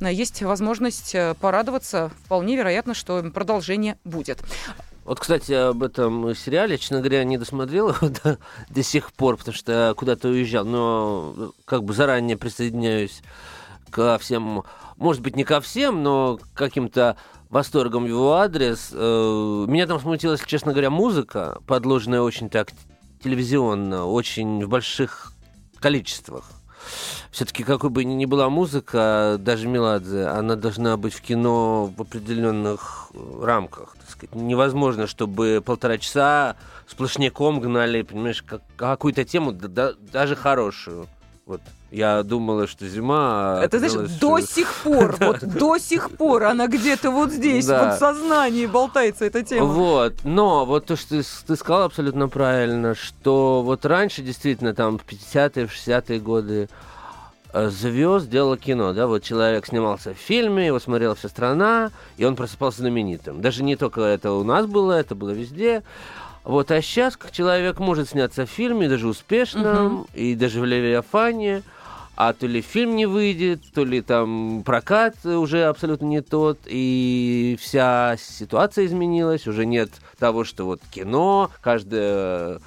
есть 0.00 0.42
возможность 0.42 1.14
порадоваться. 1.40 2.10
Вполне 2.24 2.56
вероятно, 2.56 2.94
что 2.94 3.22
продолжение 3.32 3.98
будет. 4.04 4.40
Вот, 5.04 5.20
кстати, 5.20 5.52
об 5.52 5.82
этом 5.82 6.34
сериале, 6.34 6.78
честно 6.78 7.00
говоря, 7.00 7.24
не 7.24 7.36
досмотрел 7.36 7.90
его 7.90 8.08
до, 8.24 8.38
до 8.70 8.82
сих 8.82 9.12
пор, 9.12 9.36
потому 9.36 9.54
что 9.54 9.94
куда-то 9.96 10.28
уезжал, 10.28 10.64
но 10.64 11.52
как 11.66 11.84
бы 11.84 11.92
заранее 11.92 12.36
присоединяюсь 12.36 13.22
ко 13.90 14.18
всем, 14.18 14.64
может 14.96 15.22
быть, 15.22 15.36
не 15.36 15.44
ко 15.44 15.60
всем, 15.60 16.02
но 16.02 16.38
каким-то 16.54 17.16
восторгом 17.50 18.06
его 18.06 18.32
адрес. 18.34 18.90
Э, 18.92 19.64
меня 19.68 19.86
там 19.86 20.00
смутила, 20.00 20.36
честно 20.38 20.72
говоря, 20.72 20.90
музыка, 20.90 21.60
подложенная 21.66 22.22
очень 22.22 22.48
так 22.48 22.70
телевизионно, 23.22 24.06
очень 24.06 24.64
в 24.64 24.68
больших 24.68 25.32
количествах 25.78 26.50
все-таки 27.30 27.64
какой 27.64 27.90
бы 27.90 28.04
ни 28.04 28.24
была 28.26 28.48
музыка, 28.48 29.36
даже 29.38 29.68
Меладзе, 29.68 30.26
она 30.26 30.56
должна 30.56 30.96
быть 30.96 31.14
в 31.14 31.20
кино 31.20 31.86
в 31.86 32.00
определенных 32.00 33.08
э, 33.14 33.44
рамках. 33.44 33.96
Так 34.00 34.10
сказать. 34.10 34.34
Невозможно, 34.34 35.06
чтобы 35.06 35.62
полтора 35.64 35.98
часа 35.98 36.56
сплошняком 36.86 37.60
гнали, 37.60 38.02
понимаешь, 38.02 38.42
как, 38.42 38.62
какую-то 38.76 39.24
тему, 39.24 39.52
да, 39.52 39.92
даже 40.12 40.36
хорошую 40.36 41.08
Вот 41.46 41.60
я 41.90 42.22
думала, 42.22 42.66
что 42.66 42.88
зима. 42.88 43.58
а 43.60 43.64
Это, 43.64 43.78
знаешь, 43.78 43.92
оказалось, 43.94 44.18
до 44.18 44.38
что- 44.38 44.46
сих 44.54 44.74
пор, 44.82 45.16
вот 45.20 45.40
до 45.44 45.78
сих 45.78 46.10
пор 46.10 46.44
она 46.44 46.68
где-то 46.68 47.10
вот 47.10 47.30
здесь, 47.32 47.66
Да. 47.66 47.84
вот 47.84 47.96
в 47.96 47.98
сознании 47.98 48.64
болтается 48.66 49.26
эта 49.26 49.42
тема. 49.42 49.66
Вот, 49.66 50.14
но 50.24 50.64
вот 50.64 50.86
то, 50.86 50.96
что 50.96 51.10
ты, 51.10 51.22
ты 51.46 51.56
сказал 51.56 51.82
абсолютно 51.82 52.28
правильно, 52.28 52.94
что 52.94 53.62
вот 53.62 53.84
раньше 53.84 54.22
действительно 54.22 54.74
там 54.74 54.98
в 54.98 55.04
50-е, 55.04 55.66
в 55.66 55.72
60-е 55.72 56.18
годы 56.20 56.68
звезд 57.52 58.28
делала 58.30 58.56
кино, 58.56 58.94
да, 58.94 59.06
вот 59.06 59.22
человек 59.22 59.66
снимался 59.66 60.14
в 60.14 60.16
фильме, 60.16 60.66
его 60.66 60.80
смотрела 60.80 61.14
вся 61.14 61.28
страна, 61.28 61.90
и 62.16 62.24
он 62.24 62.36
просыпался 62.36 62.78
знаменитым. 62.80 63.40
Даже 63.42 63.62
не 63.62 63.76
только 63.76 64.00
это 64.00 64.32
у 64.32 64.42
нас 64.44 64.66
было, 64.66 64.92
это 64.92 65.14
было 65.14 65.30
везде. 65.30 65.82
Вот, 66.44 66.70
а 66.70 66.82
сейчас 66.82 67.16
как 67.16 67.32
человек 67.32 67.78
может 67.78 68.10
сняться 68.10 68.44
в 68.44 68.50
фильме, 68.50 68.88
даже 68.88 69.08
успешном, 69.08 70.06
и 70.14 70.34
даже 70.34 70.60
в 70.60 70.64
Левиафане, 70.66 71.62
а 72.16 72.32
то 72.32 72.46
ли 72.46 72.60
фильм 72.60 72.94
не 72.94 73.06
выйдет, 73.06 73.60
то 73.74 73.84
ли 73.84 74.00
там 74.02 74.62
прокат 74.64 75.24
уже 75.24 75.64
абсолютно 75.64 76.04
не 76.04 76.20
тот, 76.20 76.58
и 76.66 77.58
вся 77.60 78.16
ситуация 78.18 78.84
изменилась, 78.86 79.48
уже 79.48 79.64
нет 79.66 79.90
того, 80.18 80.44
что 80.44 80.64
вот 80.64 80.80
кино, 80.92 81.50
каждое 81.60 82.60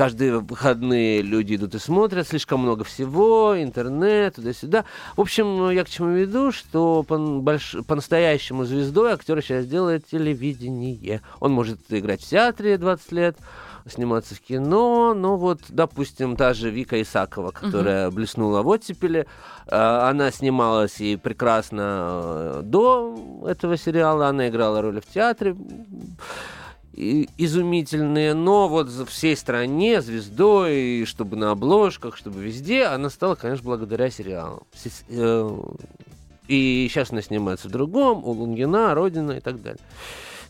Каждые 0.00 0.38
выходные 0.38 1.20
люди 1.20 1.56
идут 1.56 1.74
и 1.74 1.78
смотрят, 1.78 2.26
слишком 2.26 2.60
много 2.60 2.84
всего, 2.84 3.54
интернет, 3.62 4.36
туда-сюда. 4.36 4.86
В 5.14 5.20
общем, 5.20 5.68
я 5.68 5.84
к 5.84 5.90
чему 5.90 6.08
веду, 6.12 6.52
что 6.52 7.02
по- 7.02 7.16
больш- 7.18 7.82
по-настоящему 7.82 8.64
звездой 8.64 9.12
актер 9.12 9.42
сейчас 9.42 9.66
делает 9.66 10.06
телевидение. 10.06 11.20
Он 11.38 11.52
может 11.52 11.80
играть 11.90 12.22
в 12.22 12.26
театре 12.26 12.78
20 12.78 13.12
лет, 13.12 13.36
сниматься 13.84 14.34
в 14.34 14.40
кино, 14.40 15.12
но 15.12 15.36
вот, 15.36 15.60
допустим, 15.68 16.34
та 16.34 16.54
же 16.54 16.70
Вика 16.70 17.00
Исакова, 17.02 17.50
которая 17.50 18.10
блеснула 18.10 18.62
в 18.62 18.68
оттепели, 18.68 19.26
э, 19.66 19.76
она 19.76 20.30
снималась 20.30 20.98
и 21.02 21.16
прекрасно 21.16 21.82
э, 21.82 22.60
до 22.64 23.44
этого 23.46 23.76
сериала, 23.76 24.28
она 24.28 24.48
играла 24.48 24.80
роли 24.80 25.00
в 25.00 25.12
театре, 25.12 25.54
изумительные, 26.94 28.34
но 28.34 28.68
вот 28.68 28.88
всей 29.08 29.36
стране 29.36 30.00
звездой, 30.02 30.74
и 30.80 31.04
чтобы 31.04 31.36
на 31.36 31.52
обложках, 31.52 32.16
чтобы 32.16 32.40
везде, 32.42 32.84
она 32.84 33.10
стала, 33.10 33.34
конечно, 33.34 33.64
благодаря 33.64 34.10
сериалам. 34.10 34.62
Э, 35.08 35.50
И 36.48 36.88
сейчас 36.90 37.12
она 37.12 37.22
снимается 37.22 37.68
в 37.68 37.70
другом, 37.70 38.24
у 38.24 38.32
Лунгина, 38.32 38.92
Родина 38.94 39.32
и 39.32 39.40
так 39.40 39.62
далее. 39.62 39.80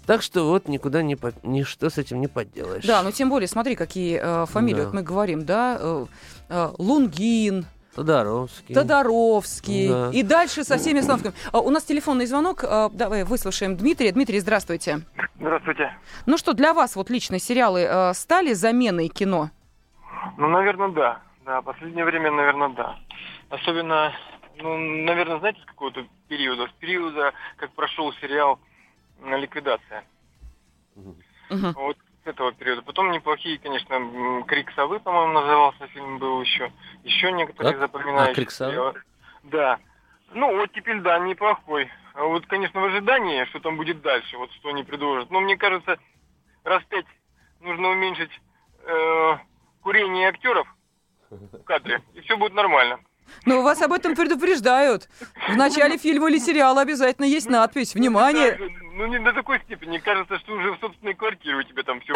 Так 0.07 0.23
что 0.23 0.45
вот 0.49 0.67
никуда 0.67 1.03
не 1.03 1.15
по- 1.15 1.33
ничто 1.43 1.91
с 1.91 1.99
этим 1.99 2.21
не 2.21 2.27
подделаешь. 2.27 2.85
Да, 2.87 3.03
ну 3.03 3.13
тем 3.13 3.29
более, 3.29 3.47
смотри, 3.49 3.77
какие 3.77 4.19
э, 4.21 4.47
фамилии, 4.47 4.79
Да. 4.81 4.85
вот 4.87 4.95
мы 4.95 5.03
говорим, 5.03 5.45
да, 5.45 5.77
э, 5.79 6.07
э, 6.49 6.71
Лунгин, 6.79 7.67
Тодоровский. 7.95 8.75
Тодоровский 8.75 9.89
Да. 9.89 10.11
и 10.13 10.23
дальше 10.23 10.65
со 10.65 10.77
всеми 10.79 11.01
остановками. 11.01 11.35
А, 11.53 11.61
У 11.61 11.71
нас 11.71 11.85
телефонный 11.85 12.27
звонок, 12.27 12.63
э, 12.65 12.89
давай 12.93 13.25
выслушаем 13.25 13.77
Дмитрия. 13.77 14.13
Дмитрий, 14.13 14.39
здравствуйте. 14.41 15.01
Здравствуйте. 15.37 15.93
Ну 16.27 16.39
что, 16.39 16.53
для 16.53 16.73
вас 16.73 16.95
вот 16.97 17.11
лично 17.11 17.39
сериалы 17.39 17.81
э, 17.81 18.15
стали 18.15 18.53
заменой 18.53 19.09
кино? 19.09 19.51
Ну, 20.37 20.49
наверное, 20.49 20.89
да. 20.89 21.21
Да, 21.45 21.63
последнее 21.63 22.05
время, 22.05 22.31
наверное, 22.31 22.69
да. 22.69 22.97
Особенно, 23.49 24.13
ну, 24.59 24.77
наверное, 24.77 25.39
знаете, 25.39 25.61
с 25.63 25.65
какого-то 25.65 26.05
периода? 26.29 26.69
С 26.69 26.73
периода, 26.79 27.33
как 27.57 27.73
прошел 27.73 28.13
сериал 28.21 28.61
«Ликвидация». 29.25 30.05
Мгм. 30.95 31.73
Вот 31.75 31.97
этого 32.31 32.53
периода. 32.53 32.83
Потом 32.83 33.11
неплохие, 33.11 33.59
конечно, 33.59 34.43
«Крик 34.47 34.73
совы», 34.73 35.01
по-моему, 35.01 35.33
назывался 35.35 35.87
фильм 35.89 36.19
был 36.19 36.41
еще. 36.41 36.73
Еще 37.05 37.33
некоторые 37.33 37.73
Как? 37.73 37.81
запоминающие. 37.81 38.33
А, 38.33 38.35
«Крик 38.35 38.51
совы»? 38.51 39.03
Да. 39.45 39.79
Ну, 40.33 40.57
вот 40.57 40.73
теперь, 40.73 41.01
да, 41.01 41.19
неплохой. 41.19 41.91
А 42.15 42.25
вот, 42.25 42.47
конечно, 42.47 42.81
в 42.81 42.85
ожидании, 42.85 43.45
что 43.47 43.61
там 43.61 43.77
будет 43.77 44.01
дальше, 44.03 44.37
вот 44.37 44.51
что 44.53 44.71
они 44.71 44.85
предложат. 44.85 45.31
Но 45.31 45.41
мне 45.41 45.57
кажется, 45.57 45.99
раз 46.65 46.83
пять 46.85 47.07
нужно 47.61 47.89
уменьшить 47.91 48.31
э, 48.85 49.37
курение 49.83 50.29
актеров 50.29 50.67
в 51.31 51.63
кадре, 51.65 52.03
и 52.15 52.21
все 52.21 52.37
будет 52.37 52.55
нормально. 52.55 53.01
Ну, 53.47 53.63
вас 53.63 53.81
об 53.83 53.93
этом 53.93 54.15
предупреждают. 54.15 55.09
В 55.49 55.57
начале 55.57 55.97
фильма 55.99 56.29
или 56.31 56.39
сериала 56.39 56.83
обязательно 56.83 57.25
есть 57.27 57.49
надпись 57.49 57.95
«Внимание!» 57.95 58.57
Ну, 58.59 58.69
Ну, 59.01 59.07
не 59.07 59.19
до 59.19 59.33
такой 59.33 59.61
степени. 59.61 59.97
Кажется, 59.99 60.39
что 60.41 60.53
уже 60.53 60.73
в 60.73 60.81
собственной 60.81 61.15
квартире 61.15 61.57
у 61.57 61.63
тебя 61.63 61.83
там 61.83 62.01
все 62.03 62.13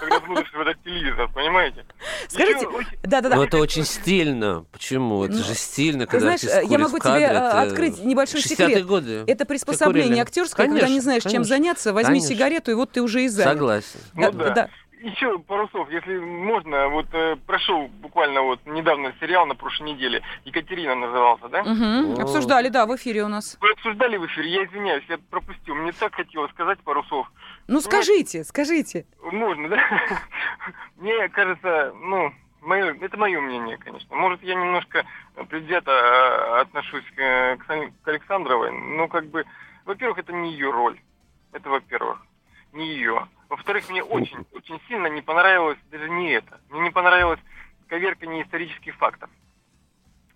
когда 0.00 0.18
смотришь 0.20 0.52
в 0.52 0.60
этот 0.60 0.82
телевизор, 0.82 1.30
понимаете? 1.32 1.84
Скажите, 2.28 2.66
да-да-да. 3.04 3.36
Но 3.36 3.44
это 3.44 3.58
очень 3.58 3.84
стильно. 3.84 4.64
Почему? 4.72 5.24
Это 5.24 5.34
же 5.34 5.54
стильно, 5.54 6.06
когда 6.06 6.36
знаешь, 6.36 6.42
э, 6.42 6.66
я 6.66 6.78
могу 6.78 6.98
тебе, 6.98 7.20
э, 7.20 7.36
открыть 7.36 8.02
небольшой 8.04 8.40
60-е 8.40 8.56
секрет. 8.56 8.86
годы. 8.86 9.24
Это 9.28 9.44
приспособление 9.44 10.22
актерское, 10.22 10.66
когда 10.66 10.88
не 10.88 11.00
знаешь, 11.00 11.22
чем 11.22 11.44
заняться, 11.44 11.92
возьми 11.92 12.20
сигарету, 12.20 12.70
и 12.72 12.74
вот 12.74 12.90
ты 12.90 13.00
уже 13.00 13.22
и 13.24 13.28
занят. 13.28 13.52
Согласен. 13.52 14.00
Ну 14.14 14.32
да. 14.32 14.68
Еще 15.04 15.38
пару 15.38 15.68
слов, 15.68 15.90
если 15.90 16.18
можно. 16.18 16.88
Вот 16.88 17.06
э, 17.12 17.36
прошел 17.46 17.88
буквально 18.00 18.40
вот 18.40 18.58
недавно 18.64 19.12
сериал 19.20 19.44
на 19.46 19.54
прошлой 19.54 19.92
неделе. 19.92 20.22
Екатерина 20.46 20.94
назывался, 20.94 21.48
да? 21.48 21.60
О. 21.60 22.22
Обсуждали, 22.22 22.68
да, 22.70 22.86
в 22.86 22.96
эфире 22.96 23.22
у 23.24 23.28
нас. 23.28 23.58
Вы 23.60 23.70
обсуждали 23.72 24.16
в 24.16 24.24
эфире, 24.26 24.48
я 24.50 24.64
извиняюсь, 24.64 25.04
я 25.08 25.18
пропустил. 25.30 25.74
Мне 25.74 25.92
так 25.92 26.14
хотелось 26.14 26.50
сказать 26.52 26.78
пару 26.80 27.04
слов. 27.04 27.30
Ну, 27.68 27.80
скажите, 27.80 28.44
скажите. 28.44 29.04
Можно, 29.22 29.68
да? 29.68 29.78
Мне 30.96 31.28
кажется, 31.28 31.92
ну, 32.00 32.32
мое, 32.62 32.96
это 33.00 33.16
мое 33.18 33.40
мнение, 33.40 33.76
конечно. 33.76 34.16
Может, 34.16 34.42
я 34.42 34.54
немножко 34.54 35.04
предвзято 35.50 35.90
э, 35.90 36.60
отношусь 36.62 37.04
к, 37.14 37.18
э, 37.20 37.56
к 37.58 37.66
Сан- 37.66 37.92
к 38.02 38.08
Александровой. 38.08 38.72
Ну, 38.72 39.06
как 39.08 39.26
бы, 39.26 39.44
во-первых, 39.84 40.18
это 40.18 40.32
не 40.32 40.52
ее 40.52 40.70
роль. 40.70 40.98
Это 41.52 41.68
во-первых. 41.68 42.18
Не 42.72 42.88
ее. 42.94 43.28
Во-вторых, 43.48 43.88
мне 43.88 44.02
очень, 44.02 44.46
очень 44.52 44.80
сильно 44.88 45.06
не 45.08 45.22
понравилось 45.22 45.78
даже 45.90 46.08
не 46.08 46.32
это. 46.32 46.60
Мне 46.70 46.82
не 46.82 46.90
понравилось 46.90 47.40
коверкание 47.88 48.42
исторических 48.44 48.94
фактов. 48.96 49.30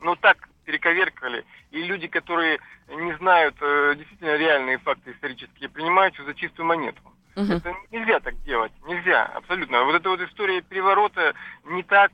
Ну, 0.01 0.15
так 0.17 0.49
перековеркали. 0.65 1.45
И 1.71 1.83
люди, 1.83 2.07
которые 2.09 2.61
не 2.89 3.17
знают 3.19 3.55
э, 3.61 3.95
действительно 3.97 4.37
реальные 4.37 4.79
факты 4.79 5.13
исторические, 5.13 5.69
принимают 5.69 6.15
все 6.15 6.25
за 6.25 6.35
чистую 6.35 6.67
монету. 6.67 7.01
Это 7.37 7.73
нельзя 7.93 8.19
так 8.19 8.35
делать, 8.43 8.73
нельзя, 8.89 9.25
абсолютно. 9.27 9.85
Вот 9.85 9.95
эта 9.95 10.09
вот 10.11 10.21
история 10.21 10.61
переворота 10.61 11.35
не 11.67 11.85
так, 11.85 12.11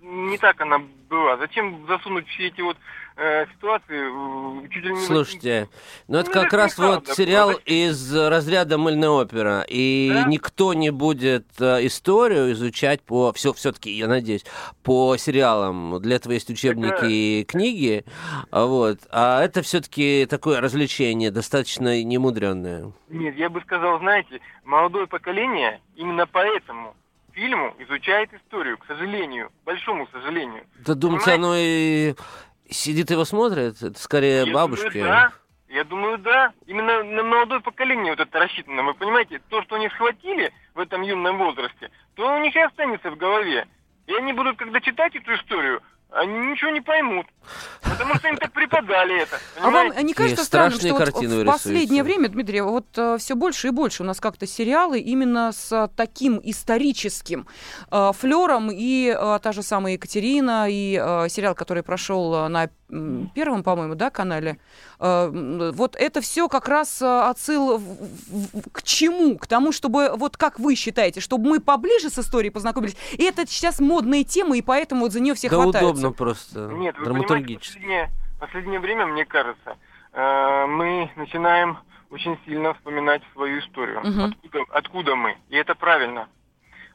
не 0.00 0.38
так 0.38 0.60
она 0.60 0.78
была. 1.08 1.36
Зачем 1.36 1.84
засунуть 1.88 2.28
все 2.28 2.46
эти 2.46 2.60
вот 2.60 2.76
э, 3.16 3.46
ситуации 3.56 4.68
чуть 4.68 4.84
ли 4.84 4.92
не... 4.92 5.00
Слушайте, 5.00 5.68
ну 6.06 6.18
это 6.18 6.28
Ну, 6.28 6.32
как 6.34 6.44
это 6.46 6.56
раз 6.58 6.78
вот 6.78 6.84
неправда, 6.84 7.14
сериал 7.14 7.48
правда. 7.48 7.62
из 7.64 8.14
разряда 8.14 8.78
мыльная 8.78 9.08
опера, 9.08 9.64
и 9.68 10.10
Да? 10.14 10.24
никто 10.28 10.74
не 10.74 10.90
будет 10.90 11.46
э, 11.58 11.84
историю 11.86 12.52
изучать 12.52 13.02
по 13.02 13.32
все 13.32 13.52
все-таки, 13.54 13.90
я 13.90 14.06
надеюсь, 14.06 14.44
по 14.84 15.16
сериалам. 15.16 16.00
Для 16.00 16.16
этого 16.16 16.34
есть 16.34 16.50
учебники 16.50 16.92
Это- 16.94 17.06
и 17.06 17.42
книги, 17.44 18.04
вот. 18.52 19.00
А 19.10 19.42
это 19.42 19.62
все-таки 19.62 20.17
такое 20.26 20.60
развлечение 20.60 21.30
достаточно 21.30 22.02
немудренное. 22.02 22.92
Нет, 23.08 23.36
я 23.36 23.48
бы 23.48 23.60
сказал, 23.62 23.98
знаете, 23.98 24.40
молодое 24.64 25.06
поколение 25.06 25.80
именно 25.96 26.26
поэтому 26.26 26.94
фильму 27.32 27.74
изучает 27.78 28.32
историю, 28.34 28.78
к 28.78 28.86
сожалению, 28.86 29.50
большому 29.64 30.06
сожалению. 30.08 30.64
Да 30.84 30.94
думаете, 30.94 31.32
оно 31.32 31.54
и 31.56 32.14
сидит 32.68 33.10
его 33.10 33.24
смотрит? 33.24 33.82
Это 33.82 33.98
скорее 33.98 34.44
Я 34.46 34.52
бабушки. 34.52 34.92
думаю, 34.92 35.04
да. 35.08 35.32
Я 35.68 35.84
думаю, 35.84 36.18
да. 36.18 36.52
Именно 36.66 37.04
на 37.04 37.22
молодое 37.22 37.60
поколение 37.60 38.12
вот 38.12 38.20
это 38.20 38.38
рассчитано. 38.38 38.82
Вы 38.82 38.94
понимаете, 38.94 39.40
то, 39.50 39.62
что 39.62 39.76
они 39.76 39.88
схватили 39.90 40.52
в 40.74 40.80
этом 40.80 41.02
юном 41.02 41.38
возрасте, 41.38 41.90
то 42.14 42.34
у 42.34 42.40
них 42.40 42.56
и 42.56 42.60
останется 42.60 43.10
в 43.10 43.16
голове. 43.16 43.66
И 44.06 44.14
они 44.14 44.32
будут, 44.32 44.56
когда 44.56 44.80
читать 44.80 45.14
эту 45.14 45.34
историю, 45.34 45.82
они 46.10 46.32
ничего 46.50 46.70
не 46.70 46.80
поймут. 46.80 47.26
Потому 47.82 48.14
что 48.16 48.28
им 48.28 48.36
так 48.36 48.52
преподали 48.52 49.22
это. 49.22 49.38
А 49.60 49.70
вам 49.70 49.88
Понимаете? 49.88 50.02
не 50.02 50.14
кажется 50.14 50.44
странным, 50.44 50.78
что 50.78 50.88
вот 50.94 51.08
в 51.08 51.14
вырисуются. 51.14 51.52
последнее 51.52 52.02
время, 52.02 52.28
Дмитрий, 52.28 52.60
вот 52.60 52.86
все 53.18 53.34
больше 53.34 53.68
и 53.68 53.70
больше 53.70 54.02
у 54.02 54.06
нас 54.06 54.20
как-то 54.20 54.46
сериалы 54.46 55.00
именно 55.00 55.52
с 55.52 55.72
а, 55.72 55.88
таким 55.88 56.40
историческим 56.42 57.46
э, 57.90 58.10
флером, 58.14 58.70
и 58.72 59.14
э, 59.16 59.38
та 59.42 59.52
же 59.52 59.62
самая 59.62 59.94
Екатерина, 59.94 60.66
и 60.68 61.00
э, 61.00 61.28
сериал, 61.28 61.54
который 61.54 61.82
прошел 61.82 62.34
э, 62.34 62.48
на 62.48 62.68
первом, 63.34 63.62
по-моему, 63.62 63.94
да, 63.94 64.10
канале, 64.10 64.58
э, 64.98 65.70
вот 65.74 65.94
это 65.96 66.20
все 66.20 66.48
как 66.48 66.68
раз 66.68 67.02
э, 67.02 67.06
отсыл 67.06 67.80
к 68.72 68.82
чему? 68.82 69.36
К 69.38 69.46
тому, 69.46 69.72
чтобы, 69.72 70.12
вот 70.16 70.36
как 70.36 70.58
вы 70.58 70.74
считаете, 70.74 71.20
чтобы 71.20 71.48
мы 71.48 71.60
поближе 71.60 72.10
с 72.10 72.18
историей 72.18 72.50
познакомились, 72.50 72.96
и 73.12 73.24
это 73.24 73.46
сейчас 73.46 73.80
модная 73.80 74.24
тема, 74.24 74.56
и 74.56 74.62
поэтому 74.62 75.02
вот 75.02 75.12
за 75.12 75.20
нее 75.20 75.34
все 75.34 75.48
Да 75.50 75.56
хватаются. 75.56 75.90
удобно 75.90 76.12
просто, 76.12 76.68
Нет, 76.68 76.96
вы 76.98 77.04
драматургически. 77.04 77.74
последнее, 77.74 78.10
последнее 78.40 78.80
время, 78.80 79.06
мне 79.06 79.24
кажется, 79.24 79.76
э, 80.12 80.66
мы 80.66 81.10
начинаем 81.16 81.78
очень 82.10 82.38
сильно 82.46 82.72
вспоминать 82.74 83.22
свою 83.34 83.60
историю. 83.60 84.00
Мгм. 84.02 84.24
Откуда, 84.24 84.64
откуда 84.70 85.14
мы. 85.16 85.36
И 85.50 85.56
это 85.56 85.74
правильно. 85.74 86.28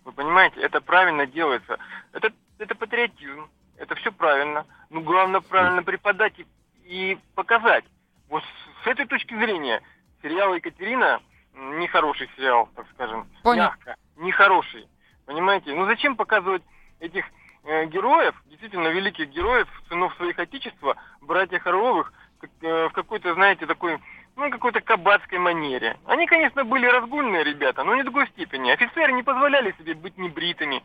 Вы 0.06 0.12
понимаете, 0.12 0.60
это 0.60 0.82
правильно 0.82 1.28
делается. 1.28 1.78
Это, 2.14 2.32
это 2.58 2.74
патриотизм. 2.76 3.48
Это 3.84 3.96
все 3.96 4.14
правильно. 4.14 4.66
Ну, 4.90 5.02
главное 5.02 5.42
правильно 5.42 5.84
преподать 5.84 6.40
и, 6.40 6.46
и 6.86 7.18
показать. 7.36 7.84
Вот 8.30 8.42
с, 8.42 8.86
с 8.86 8.88
этой 8.88 9.06
точки 9.06 9.36
зрения 9.36 9.82
сериал 10.22 10.56
«Екатерина» 10.56 11.22
нехороший 11.54 12.30
сериал, 12.38 12.70
так 12.76 12.86
скажем. 12.94 13.28
Понятно. 13.44 13.78
Мягко. 13.86 13.96
Нехороший. 14.16 14.88
Понимаете? 15.26 15.74
Ну 15.74 15.86
зачем 15.86 16.16
показывать 16.16 16.64
этих 17.02 17.26
э, 17.66 17.86
героев, 17.88 18.42
действительно 18.46 18.88
великих 18.88 19.30
героев, 19.30 19.68
сынов 19.90 20.16
своих 20.16 20.40
отечества, 20.40 20.96
братья 21.20 21.62
Орловых, 21.66 22.14
как, 22.40 22.50
э, 22.62 22.88
в 22.88 22.94
какой-то, 22.94 23.34
знаете, 23.34 23.66
такой, 23.66 24.00
ну, 24.38 24.50
какой-то 24.50 24.80
кабацкой 24.80 25.40
манере. 25.40 25.98
Они, 26.06 26.26
конечно, 26.26 26.64
были 26.64 26.86
разгульные 26.86 27.44
ребята, 27.44 27.84
но 27.84 27.96
не 27.96 28.04
до 28.04 28.12
такой 28.12 28.28
степени. 28.30 28.72
Офицеры 28.72 29.12
не 29.12 29.24
позволяли 29.24 29.76
себе 29.78 29.94
быть 29.94 30.18
небритыми. 30.18 30.84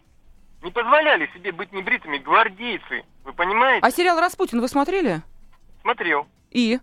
Не 0.62 0.70
позволяли 0.70 1.28
себе 1.34 1.52
быть 1.52 1.72
небритыми 1.72 2.18
гвардейцы. 2.18 3.04
Вы 3.24 3.32
понимаете? 3.32 3.86
А 3.86 3.90
сериал 3.90 4.18
«Распутин» 4.20 4.60
вы 4.60 4.68
смотрели? 4.68 5.22
Смотрел. 5.82 6.26
И? 6.50 6.80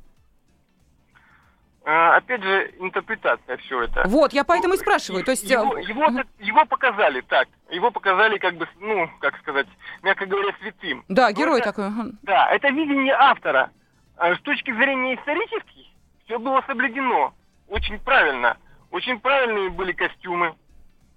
А, 1.87 2.15
опять 2.15 2.41
же, 2.41 2.73
интерпретация 2.79 3.57
все 3.57 3.83
это. 3.83 4.03
Вот, 4.07 4.33
я 4.33 4.43
поэтому 4.43 4.73
и 4.73 4.77
спрашиваю. 4.77 5.23
То 5.23 5.31
есть... 5.31 5.43
э, 5.51 5.53
его, 5.53 5.77
его, 5.77 6.01
мгм. 6.07 6.17
так- 6.17 6.27
его 6.39 6.65
показали 6.65 7.21
так. 7.21 7.47
Его 7.69 7.91
показали, 7.91 8.37
как 8.39 8.55
бы, 8.55 8.67
ну, 8.79 9.07
как 9.19 9.37
сказать, 9.39 9.67
мягко 10.01 10.25
говоря, 10.25 10.55
святым. 10.61 11.03
Да, 11.09 11.29
Ну, 11.29 11.35
герой 11.35 11.59
это- 11.59 11.71
такой. 11.73 11.91
Да, 12.23 12.49
это 12.49 12.69
видение 12.69 13.13
автора. 13.13 13.69
А 14.17 14.33
С 14.35 14.39
точки 14.41 14.71
зрения 14.71 15.15
исторических, 15.15 15.85
все 16.25 16.39
было 16.39 16.63
соблюдено. 16.65 17.33
Очень 17.67 17.99
правильно. 17.99 18.57
Очень 18.89 19.19
правильные 19.19 19.69
были 19.69 19.91
костюмы 19.91 20.55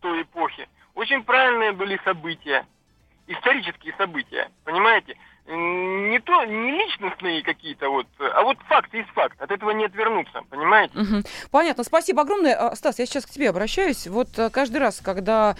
той 0.01 0.23
эпохи. 0.23 0.38
Очень 1.09 1.23
правильные 1.23 1.73
были 1.73 1.99
события. 2.05 2.67
Исторические 3.27 3.95
события. 3.97 4.51
Понимаете? 4.65 5.17
Не 5.47 6.19
то, 6.21 6.45
не 6.45 6.73
личностные 6.73 7.43
какие-то 7.43 7.89
вот, 7.89 8.07
а 8.19 8.43
вот 8.43 8.59
факт 8.69 8.93
есть 8.93 9.09
факт. 9.11 9.41
От 9.41 9.51
этого 9.51 9.71
не 9.71 9.87
отвернуться. 9.87 10.43
Понимаете? 10.51 10.99
Мгм. 10.99 11.25
Понятно, 11.51 11.83
спасибо 11.85 12.21
огромное. 12.21 12.55
А, 12.55 12.77
Стас, 12.77 12.99
я 12.99 13.07
сейчас 13.07 13.25
к 13.25 13.31
тебе 13.31 13.49
обращаюсь. 13.49 14.07
Вот 14.07 14.39
э, 14.39 14.51
каждый 14.51 14.77
раз, 14.77 15.01
когда 15.03 15.57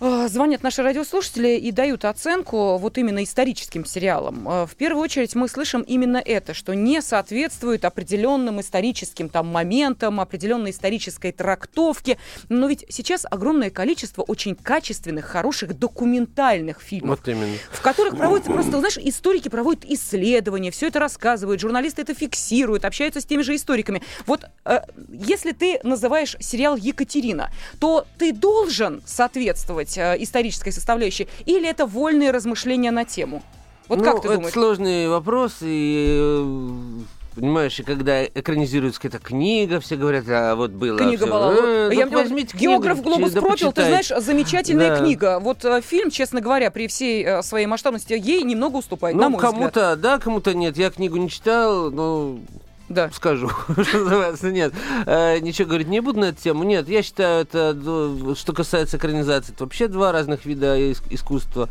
звонят 0.00 0.62
наши 0.62 0.82
радиослушатели 0.82 1.56
и 1.56 1.72
дают 1.72 2.04
оценку 2.04 2.76
вот 2.76 2.98
именно 2.98 3.24
историческим 3.24 3.84
сериалам, 3.84 4.48
э, 4.48 4.66
в 4.66 4.74
первую 4.76 5.02
очередь 5.02 5.34
мы 5.34 5.48
слышим 5.48 5.82
именно 5.82 6.18
это, 6.18 6.54
что 6.54 6.74
не 6.74 7.00
соответствует 7.00 7.84
определенным 7.84 8.60
историческим 8.60 9.28
там 9.28 9.46
моментам, 9.46 10.20
определенной 10.20 10.70
исторической 10.70 11.32
трактовке. 11.32 12.18
Но 12.48 12.66
ведь 12.66 12.84
сейчас 12.88 13.26
огромное 13.30 13.70
количество 13.70 14.22
очень 14.22 14.54
качественных, 14.54 15.24
хороших 15.24 15.78
документальных 15.78 16.80
фильмов 16.80 17.18
Вот 17.18 17.28
именно. 17.28 17.56
в 17.70 17.80
которых 17.80 18.16
проводятся 18.16 18.52
просто, 18.52 18.78
знаешь, 18.78 18.98
историки 18.98 19.48
проводят 19.48 19.84
исследования, 19.84 20.70
все 20.70 20.88
это 20.88 20.98
рассказывают, 20.98 21.60
журналисты 21.60 22.02
это 22.02 22.14
фиксируют, 22.14 22.84
общаются 22.84 23.20
с 23.20 23.24
теми 23.24 23.42
же 23.42 23.54
историками. 23.54 24.02
Вот 24.26 24.44
э, 24.64 24.80
если 25.10 25.52
ты 25.52 25.80
называешь 25.82 26.36
сериал 26.40 26.76
«Екатерина», 26.76 27.50
то 27.80 28.06
ты 28.18 28.32
должен 28.32 29.02
соответствовать 29.06 29.85
э, 29.98 30.16
исторической 30.20 30.70
составляющей 30.70 31.28
или 31.44 31.68
это 31.68 31.86
вольные 31.86 32.30
размышления 32.30 32.90
на 32.90 33.04
тему? 33.04 33.42
Вот 33.88 33.98
ну, 33.98 34.04
как 34.04 34.20
ты 34.22 34.28
это 34.28 34.36
думаешь? 34.36 34.52
сложный 34.52 35.08
вопрос, 35.08 35.58
и 35.60 36.16
э, 36.18 37.36
понимаешь, 37.36 37.78
и 37.78 37.82
когда 37.84 38.24
экранизируется 38.24 39.00
какая-то 39.00 39.24
книга, 39.24 39.78
все 39.78 39.94
говорят, 39.96 40.24
а 40.28 40.56
вот 40.56 40.70
было. 40.72 40.98
Книга 40.98 41.26
была. 41.26 41.54
э, 41.54 41.90
Я 41.94 42.06
вот 42.06 42.14
возьмите 42.14 42.56
книгу, 42.56 42.72
Географ 42.72 43.02
Глобус 43.02 43.30
да 43.32 43.42
пропил, 43.42 43.72
ты 43.72 43.84
знаешь, 43.84 44.08
замечательная 44.08 44.88
Да. 44.90 44.98
книга. 45.04 45.38
Вот 45.38 45.64
э, 45.64 45.80
фильм, 45.82 46.10
честно 46.10 46.40
говоря, 46.40 46.70
при 46.72 46.88
всей 46.88 47.22
э, 47.24 47.42
своей 47.42 47.66
масштабности 47.66 48.14
ей 48.14 48.42
немного 48.42 48.78
уступает, 48.78 49.14
на 49.16 49.24
Ну, 49.24 49.28
мой 49.30 49.36
взгляд. 49.36 49.52
кому-то 49.52 49.96
да, 49.96 50.18
кому-то 50.18 50.52
нет. 50.54 50.76
Я 50.76 50.90
книгу 50.90 51.16
не 51.18 51.30
читал, 51.30 51.90
но 51.92 52.38
Да. 52.88 53.10
скажу, 53.10 53.48
что 53.68 53.98
называется, 53.98 54.50
нет. 54.52 54.72
Э, 55.06 55.38
ничего 55.40 55.68
говорить 55.68 55.88
не 55.88 56.00
буду 56.00 56.20
на 56.20 56.26
эту 56.26 56.40
тему. 56.42 56.62
Нет, 56.64 56.88
я 56.88 57.02
считаю, 57.02 57.42
это, 57.42 57.74
ну, 57.74 58.34
что 58.34 58.52
касается 58.52 58.96
экранизации, 58.96 59.52
это 59.52 59.64
вообще 59.64 59.88
два 59.88 60.12
разных 60.12 60.44
вида 60.44 60.78
ис- 60.78 61.02
искусства. 61.10 61.68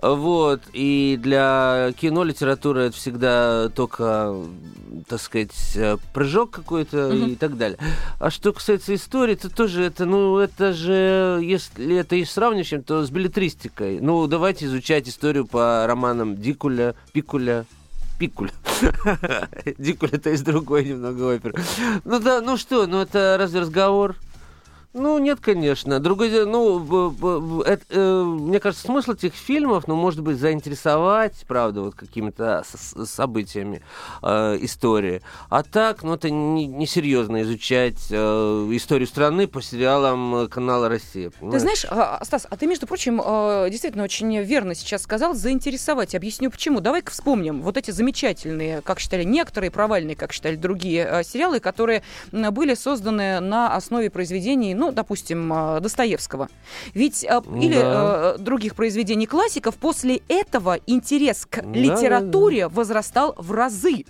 Вот. 0.00 0.62
И 0.72 1.18
для 1.20 1.92
кино, 2.00 2.24
литературы 2.24 2.82
это 2.82 2.96
всегда 2.96 3.68
только, 3.70 4.36
так 5.08 5.20
сказать, 5.20 5.50
э, 5.74 5.96
прыжок 6.14 6.50
какой-то 6.50 7.10
и 7.10 7.34
так 7.34 7.56
далее. 7.56 7.78
А 8.20 8.30
что 8.30 8.52
касается 8.52 8.94
истории, 8.94 9.34
то 9.34 9.48
тоже 9.50 9.82
это, 9.82 10.06
ну, 10.06 10.38
это 10.38 10.72
же, 10.72 11.40
если 11.42 11.96
это 11.96 12.16
и 12.16 12.24
сравнивать, 12.24 12.66
с 12.66 12.70
чем, 12.70 12.82
то 12.82 13.04
с 13.04 13.10
билетристикой. 13.10 14.00
Ну, 14.00 14.26
давайте 14.26 14.66
изучать 14.66 15.08
историю 15.08 15.46
по 15.46 15.84
романам 15.86 16.36
Дикуля, 16.36 16.94
Пикуля, 17.12 17.64
Пикуль. 18.22 18.52
Дикуль 19.78 20.10
это 20.12 20.30
из 20.30 20.42
другой 20.42 20.84
немного 20.84 21.22
оперы. 21.34 21.60
Ну 22.04 22.20
да, 22.20 22.40
ну 22.40 22.56
что, 22.56 22.86
ну 22.86 23.00
это 23.00 23.34
разве 23.36 23.58
разговор? 23.58 24.14
Ну, 24.94 25.18
нет, 25.18 25.40
конечно. 25.40 26.00
Другое 26.00 26.28
дело, 26.28 26.46
ну, 26.46 27.62
это, 27.62 27.82
э, 27.88 28.22
мне 28.24 28.60
кажется, 28.60 28.84
смысл 28.86 29.12
этих 29.12 29.32
фильмов, 29.32 29.88
ну, 29.88 29.94
может 29.94 30.20
быть, 30.20 30.38
заинтересовать, 30.38 31.44
правда, 31.48 31.80
вот 31.80 31.94
какими-то 31.94 32.62
событиями 32.66 33.80
э, 34.22 34.58
истории. 34.60 35.22
А 35.48 35.62
так, 35.62 36.02
ну, 36.02 36.14
это 36.14 36.28
не- 36.28 36.66
несерьезно 36.66 37.40
изучать 37.40 38.08
э, 38.10 38.16
историю 38.72 39.08
страны 39.08 39.46
по 39.46 39.62
сериалам 39.62 40.34
э, 40.34 40.48
канала 40.48 40.90
«Россия». 40.90 41.30
Ты 41.30 41.38
понимаешь? 41.38 41.62
знаешь, 41.62 41.86
а, 41.88 42.22
Стас, 42.22 42.46
а 42.50 42.56
ты, 42.58 42.66
между 42.66 42.86
прочим, 42.86 43.22
э, 43.24 43.68
действительно 43.70 44.04
очень 44.04 44.42
верно 44.42 44.74
сейчас 44.74 45.02
сказал, 45.02 45.32
заинтересовать. 45.32 46.14
Объясню 46.14 46.50
почему. 46.50 46.80
Давай-ка 46.80 47.10
вспомним 47.12 47.62
вот 47.62 47.78
эти 47.78 47.90
замечательные, 47.90 48.82
как 48.82 49.00
считали 49.00 49.24
некоторые, 49.24 49.70
провальные, 49.70 50.16
как 50.16 50.34
считали 50.34 50.56
другие 50.56 51.08
э, 51.10 51.24
сериалы, 51.24 51.60
которые 51.60 52.02
были 52.30 52.74
созданы 52.74 53.40
на 53.40 53.74
основе 53.74 54.10
произведений, 54.10 54.74
ну, 54.82 54.90
допустим, 54.90 55.52
э, 55.52 55.80
Достоевского. 55.80 56.48
Ведь 56.92 57.22
э, 57.22 57.40
или 57.54 57.74
Да. 57.78 58.34
э, 58.34 58.38
других 58.42 58.74
произведений 58.74 59.26
классиков, 59.26 59.76
после 59.76 60.20
этого 60.26 60.80
интерес 60.88 61.46
к 61.48 61.62
Да, 61.62 61.68
литературе 61.72 62.66
возрастал 62.66 63.34
в 63.38 63.52
разы. 63.52 64.04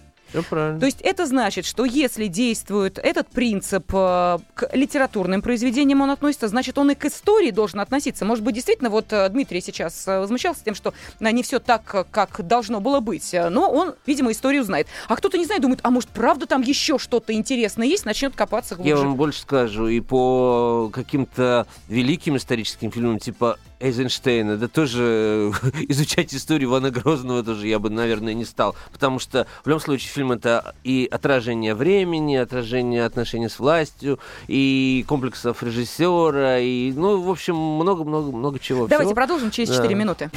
Правильно. 0.48 0.80
То 0.80 0.86
есть 0.86 1.00
это 1.02 1.26
значит, 1.26 1.66
что 1.66 1.84
если 1.84 2.26
действует 2.26 2.98
этот 2.98 3.28
принцип 3.28 3.84
э, 3.92 4.38
к 4.54 4.70
литературным 4.72 5.42
произведениям 5.42 6.00
он 6.00 6.10
относится, 6.10 6.48
значит, 6.48 6.78
он 6.78 6.90
и 6.90 6.94
к 6.94 7.04
истории 7.04 7.50
должен 7.50 7.80
относиться. 7.80 8.24
Может 8.24 8.44
быть, 8.44 8.54
действительно, 8.54 8.90
вот 8.90 9.12
э, 9.12 9.28
Дмитрий 9.28 9.60
сейчас 9.60 10.06
э, 10.08 10.20
возмущался 10.20 10.64
тем, 10.64 10.74
что 10.74 10.94
э, 11.20 11.30
не 11.30 11.42
все 11.42 11.58
так, 11.58 12.06
как 12.10 12.46
должно 12.46 12.80
было 12.80 13.00
быть. 13.00 13.34
Но 13.50 13.70
он, 13.70 13.94
видимо, 14.06 14.32
историю 14.32 14.64
знает. 14.64 14.86
А 15.08 15.16
кто-то 15.16 15.38
не 15.38 15.44
знает, 15.44 15.62
думает, 15.62 15.80
а 15.82 15.90
может, 15.90 16.10
правда 16.10 16.46
там 16.46 16.62
еще 16.62 16.98
что-то 16.98 17.32
интересное 17.32 17.86
есть, 17.86 18.04
начнет 18.04 18.34
копаться 18.34 18.74
глубже. 18.74 18.90
Я 18.90 18.96
вам 18.96 19.16
больше 19.16 19.40
скажу, 19.40 19.88
и 19.88 20.00
по 20.00 20.90
каким-то 20.92 21.66
великим 21.88 22.36
историческим 22.36 22.90
фильмам, 22.90 23.18
типа 23.18 23.58
Эйзенштейна, 23.82 24.56
да 24.56 24.68
тоже 24.68 25.52
изучать 25.88 26.32
историю 26.34 26.70
Ивана 26.70 26.90
Грозного 26.90 27.42
тоже 27.42 27.66
я 27.66 27.78
бы, 27.78 27.90
наверное, 27.90 28.32
не 28.32 28.44
стал. 28.44 28.76
Потому 28.92 29.18
что 29.18 29.46
в 29.64 29.68
любом 29.68 29.80
случае 29.80 30.10
фильм 30.10 30.21
это 30.30 30.74
и 30.84 31.08
отражение 31.10 31.74
времени, 31.74 32.36
отражение 32.36 33.04
отношений 33.04 33.48
с 33.48 33.58
властью, 33.58 34.20
и 34.46 35.04
комплексов 35.08 35.62
режиссера, 35.62 36.60
и, 36.60 36.92
ну, 36.92 37.20
в 37.20 37.30
общем, 37.30 37.56
много-много-много 37.56 38.60
чего. 38.60 38.86
Давайте 38.86 39.08
всего. 39.08 39.14
продолжим 39.14 39.50
через 39.50 39.70
Да. 39.70 39.76
4 39.78 39.94
минуты. 39.96 40.30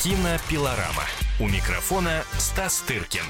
Кинопилорама. 0.00 1.02
У 1.40 1.48
микрофона 1.48 2.22
Стас 2.38 2.84
Тыркин. 2.86 3.24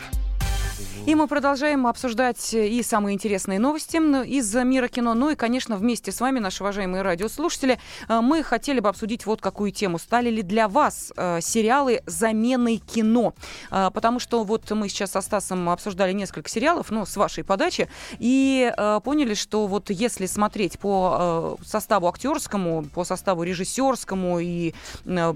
И 1.06 1.14
мы 1.14 1.28
продолжаем 1.28 1.86
обсуждать 1.86 2.54
и 2.54 2.82
самые 2.82 3.14
интересные 3.14 3.58
новости 3.58 3.98
из 4.26 4.54
мира 4.54 4.88
кино. 4.88 5.12
Ну 5.12 5.28
и, 5.28 5.34
конечно, 5.34 5.76
вместе 5.76 6.10
с 6.10 6.18
вами, 6.18 6.38
наши 6.38 6.62
уважаемые 6.62 7.02
радиослушатели, 7.02 7.78
э, 8.08 8.20
мы 8.22 8.42
хотели 8.42 8.80
бы 8.80 8.88
обсудить 8.88 9.26
вот 9.26 9.42
какую 9.42 9.70
тему. 9.70 9.98
Стали 9.98 10.30
ли 10.30 10.40
для 10.40 10.66
вас 10.66 11.12
э, 11.14 11.40
сериалы 11.42 12.00
заменой 12.06 12.78
кино? 12.78 13.34
Э, 13.70 13.90
Потому 13.92 14.18
что 14.18 14.44
вот 14.44 14.70
мы 14.70 14.88
сейчас 14.88 15.10
со 15.10 15.20
Стасом 15.20 15.68
обсуждали 15.68 16.14
несколько 16.14 16.48
сериалов, 16.48 16.90
ну, 16.90 17.04
с 17.04 17.14
вашей 17.18 17.44
подачи, 17.44 17.86
и 18.18 18.72
э, 18.74 19.00
поняли, 19.04 19.34
что 19.34 19.66
вот 19.66 19.90
если 19.90 20.24
смотреть 20.24 20.78
по 20.78 21.58
э, 21.60 21.64
составу 21.66 22.08
актерскому, 22.08 22.82
по 22.94 23.04
составу 23.04 23.42
режиссерскому 23.42 24.38
и 24.38 24.72
э, 25.04 25.34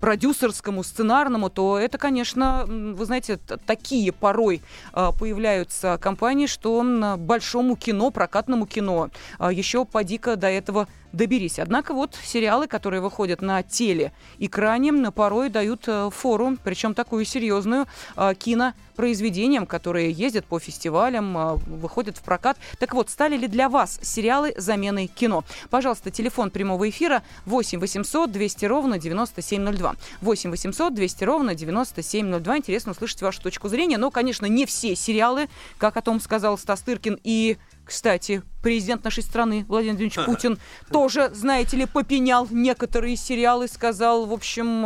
продюсерскому, 0.00 0.84
сценарному, 0.84 1.50
то 1.50 1.78
это, 1.78 1.98
конечно, 1.98 2.64
вы 2.68 3.04
знаете, 3.04 3.38
такие 3.66 4.12
порой 4.12 4.62
а, 4.92 5.07
появляются 5.12 5.98
компании, 6.00 6.46
что 6.46 6.84
большому 7.18 7.76
кино, 7.76 8.10
прокатному 8.10 8.66
кино. 8.66 9.10
А, 9.38 9.52
еще 9.52 9.84
поди-ка 9.84 10.36
до 10.36 10.48
этого 10.48 10.88
доберись. 11.12 11.58
Однако 11.58 11.94
вот 11.94 12.16
сериалы, 12.22 12.66
которые 12.66 13.00
выходят 13.00 13.42
на 13.42 13.62
телеэкране, 13.62 14.88
порой 15.12 15.48
дают 15.48 15.84
э, 15.86 16.10
фору, 16.12 16.56
причем 16.62 16.94
такую 16.94 17.24
серьезную, 17.24 17.86
э, 18.16 18.34
кинопроизведениям, 18.34 19.66
которые 19.66 20.10
ездят 20.10 20.44
по 20.44 20.58
фестивалям, 20.58 21.36
э, 21.36 21.54
выходят 21.66 22.16
в 22.16 22.22
прокат. 22.22 22.58
Так 22.78 22.94
вот, 22.94 23.10
стали 23.10 23.36
ли 23.36 23.48
для 23.48 23.68
вас 23.68 23.98
сериалы 24.02 24.54
заменой 24.56 25.06
кино? 25.06 25.44
Пожалуйста, 25.70 26.10
телефон 26.10 26.50
прямого 26.50 26.88
эфира 26.88 27.22
8 27.46 27.80
800 27.80 28.30
200 28.30 28.64
ровно 28.66 28.98
9702. 28.98 29.96
8 30.20 30.50
800 30.50 30.94
200 30.94 31.24
ровно 31.24 31.54
9702. 31.54 32.56
Интересно 32.58 32.92
услышать 32.92 33.22
вашу 33.22 33.42
точку 33.42 33.68
зрения. 33.68 33.98
Но, 33.98 34.10
конечно, 34.10 34.46
не 34.46 34.66
все 34.66 34.94
сериалы, 34.94 35.48
как 35.78 35.96
о 35.96 36.02
том 36.02 36.20
сказал 36.20 36.58
Стас 36.58 36.80
Тыркин 36.82 37.18
и 37.24 37.56
кстати, 37.88 38.42
президент 38.62 39.02
нашей 39.02 39.22
страны 39.22 39.64
Владимир 39.66 39.96
Владимирович 39.96 40.14
Путин 40.26 40.58
тоже, 40.92 41.30
знаете 41.34 41.76
ли, 41.76 41.86
попенял 41.86 42.46
некоторые 42.50 43.16
сериалы, 43.16 43.66
сказал, 43.66 44.26
в 44.26 44.32
общем, 44.32 44.84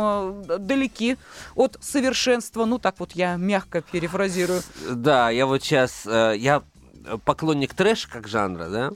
э, 0.49 0.57
далеки 0.59 1.17
от 1.55 1.77
совершенства. 1.81 2.65
Ну, 2.65 2.79
так 2.79 2.99
вот 2.99 3.11
я 3.11 3.35
мягко 3.35 3.81
перефразирую. 3.81 4.61
Да, 4.89 5.29
я 5.29 5.45
вот 5.45 5.61
сейчас, 5.63 6.05
э, 6.05 6.35
я 6.37 6.63
поклонник 7.25 7.73
трэша 7.73 8.09
как 8.09 8.27
жанра, 8.27 8.69
да, 8.69 8.91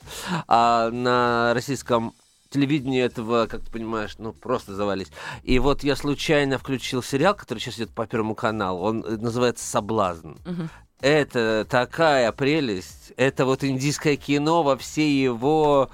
а 0.47 0.89
на 0.89 1.53
российском 1.53 2.13
телевидении 2.49 3.01
этого, 3.01 3.47
как 3.47 3.61
ты 3.61 3.69
понимаешь, 3.69 4.15
ну, 4.19 4.31
просто 4.31 4.73
завались. 4.73 5.07
И 5.43 5.59
вот 5.59 5.83
я 5.83 5.97
случайно 5.97 6.57
включил 6.57 7.03
сериал, 7.03 7.35
который 7.35 7.59
сейчас 7.59 7.75
идет 7.75 7.89
по 7.89 8.07
Первому 8.07 8.35
каналу. 8.35 8.79
Он 8.81 9.03
э, 9.03 9.17
называется 9.17 9.65
«Соблазн». 9.65 10.31
Угу 10.45 10.69
это 11.01 11.65
такая 11.69 12.31
прелесть. 12.31 13.13
Это 13.17 13.45
вот 13.45 13.63
индийское 13.63 14.15
кино 14.15 14.63
во 14.63 14.77
всей 14.77 15.21
его, 15.21 15.89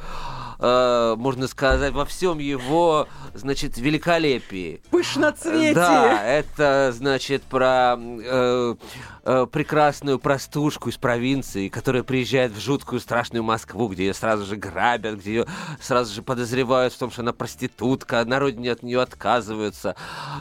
э, 0.59 1.15
можно 1.17 1.47
сказать, 1.47 1.93
во 1.93 2.05
всем 2.05 2.39
его, 2.39 3.07
значит, 3.33 3.77
великолепии. 3.77 4.81
Пышноцветие. 4.89 5.73
Да, 5.73 6.23
это, 6.23 6.91
значит, 6.93 7.43
про 7.43 7.97
э, 7.97 8.75
э, 9.25 9.47
прекрасную 9.51 10.19
простушку 10.19 10.89
из 10.89 10.97
провинции, 10.97 11.69
которая 11.69 12.03
приезжает 12.03 12.51
в 12.51 12.59
жуткую 12.59 12.99
страшную 12.99 13.43
Москву, 13.43 13.87
где 13.87 14.07
ее 14.07 14.13
сразу 14.13 14.45
же 14.45 14.55
грабят, 14.55 15.15
где 15.15 15.33
ее 15.33 15.47
сразу 15.81 16.13
же 16.13 16.21
подозревают 16.21 16.93
в 16.93 16.97
том, 16.97 17.11
что 17.11 17.21
она 17.21 17.33
проститутка, 17.33 18.23
на 18.25 18.39
родине 18.39 18.71
от 18.71 18.83
нее 18.83 19.01
отказываются, 19.01 19.95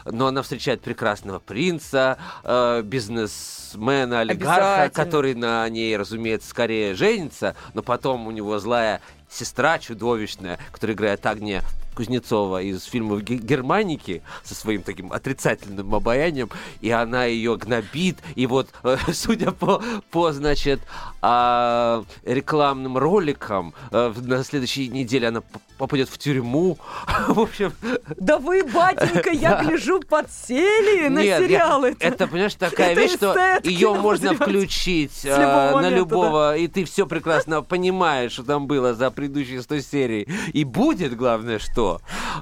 но 0.05 0.27
она 0.27 0.41
встречает 0.41 0.81
прекрасного 0.81 1.39
принца, 1.39 2.17
э, 2.43 2.81
бизнесмена, 2.83 4.21
олигарха, 4.21 4.91
который 4.93 5.33
на 5.35 5.67
ней, 5.69 5.95
разумеется, 5.97 6.49
скорее 6.49 6.95
женится, 6.95 7.55
но 7.73 7.81
потом 7.81 8.27
у 8.27 8.31
него 8.31 8.59
злая 8.59 9.01
сестра 9.33 9.79
чудовищная, 9.79 10.59
которая 10.71 10.95
играет 10.95 11.25
Агния 11.25 11.63
Кузнецова 11.93 12.61
из 12.61 12.83
фильмов 12.83 13.23
Германики 13.23 14.21
со 14.43 14.55
своим 14.55 14.83
таким 14.83 15.11
отрицательным 15.11 15.93
обаянием, 15.93 16.49
и 16.81 16.89
она 16.89 17.25
ее 17.25 17.57
гнобит, 17.57 18.17
и 18.35 18.47
вот, 18.47 18.69
судя 19.13 19.51
по, 19.51 19.81
по 20.11 20.31
значит, 20.31 20.81
а, 21.21 22.03
рекламным 22.23 22.97
роликам, 22.97 23.73
э, 23.91 24.13
на 24.15 24.43
следующей 24.43 24.89
неделе 24.89 25.29
она 25.29 25.41
попадет 25.77 26.09
в 26.09 26.17
тюрьму. 26.17 26.77
в 27.27 27.39
общем... 27.39 27.73
Да 28.17 28.37
вы, 28.37 28.63
батенька, 28.63 29.31
я 29.31 29.61
гляжу, 29.63 29.99
подсели 30.01 31.07
на 31.09 31.21
сериалы. 31.21 31.95
это, 31.99 32.27
понимаешь, 32.27 32.55
такая 32.55 32.95
вещь, 32.95 33.13
что 33.13 33.35
ее 33.63 33.93
можно 33.93 34.33
включить 34.33 35.25
э, 35.25 35.71
на 35.73 35.89
любого, 35.89 36.57
и 36.57 36.67
ты 36.67 36.85
все 36.85 37.05
прекрасно 37.05 37.61
понимаешь, 37.61 38.33
что 38.33 38.43
там 38.43 38.67
было 38.67 38.93
за 38.93 39.11
предыдущие 39.11 39.61
100 39.61 39.79
серий. 39.79 40.27
И 40.53 40.63
будет, 40.63 41.15
главное, 41.15 41.59
что. 41.59 41.82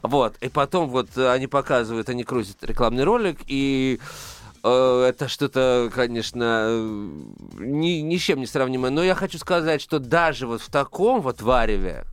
Вот. 0.03 0.35
И 0.41 0.49
потом 0.49 0.89
вот 0.89 1.17
они 1.17 1.47
показывают, 1.47 2.09
они 2.09 2.23
крутят 2.23 2.63
рекламный 2.63 3.03
ролик, 3.03 3.39
и 3.47 3.99
Э, 4.63 5.05
это 5.09 5.27
что-то, 5.27 5.89
конечно, 5.93 6.69
ни, 7.57 8.01
ни 8.01 8.17
с 8.17 8.21
чем 8.21 8.39
не 8.39 8.45
сравнимое. 8.45 8.91
Но 8.91 9.03
я 9.03 9.15
хочу 9.15 9.37
сказать, 9.37 9.81
что 9.81 9.99
даже 9.99 10.47
вот 10.47 10.61
в 10.61 10.69
таком 10.69 11.21
вот 11.21 11.41
вареве 11.41 12.05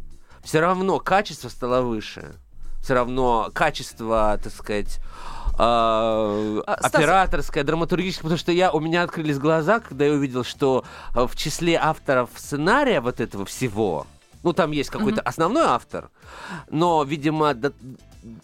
все 0.42 0.60
равно 0.60 0.98
качество 0.98 1.48
стало 1.48 1.82
выше. 1.82 2.36
Все 2.82 2.94
равно 2.94 3.50
качество, 3.52 4.38
так 4.42 4.52
сказать, 4.52 4.96
э, 4.96 5.58
а, 5.58 6.62
операторское, 6.64 7.64
драматургическое, 7.64 8.22
потому 8.22 8.38
что 8.38 8.52
я, 8.52 8.72
у 8.72 8.80
меня 8.80 9.02
открылись 9.02 9.38
глаза, 9.38 9.80
когда 9.80 10.06
я 10.06 10.12
увидел, 10.12 10.44
что 10.44 10.84
в 11.12 11.36
числе 11.36 11.76
авторов 11.76 12.30
сценария 12.36 13.00
вот 13.00 13.20
этого 13.20 13.44
всего, 13.44 14.06
ну, 14.42 14.52
там 14.52 14.70
есть 14.70 14.90
какой-то 14.90 15.20
mm-hmm. 15.20 15.28
основной 15.28 15.64
автор, 15.64 16.10
но, 16.70 17.04
видимо, 17.04 17.54
да, 17.54 17.72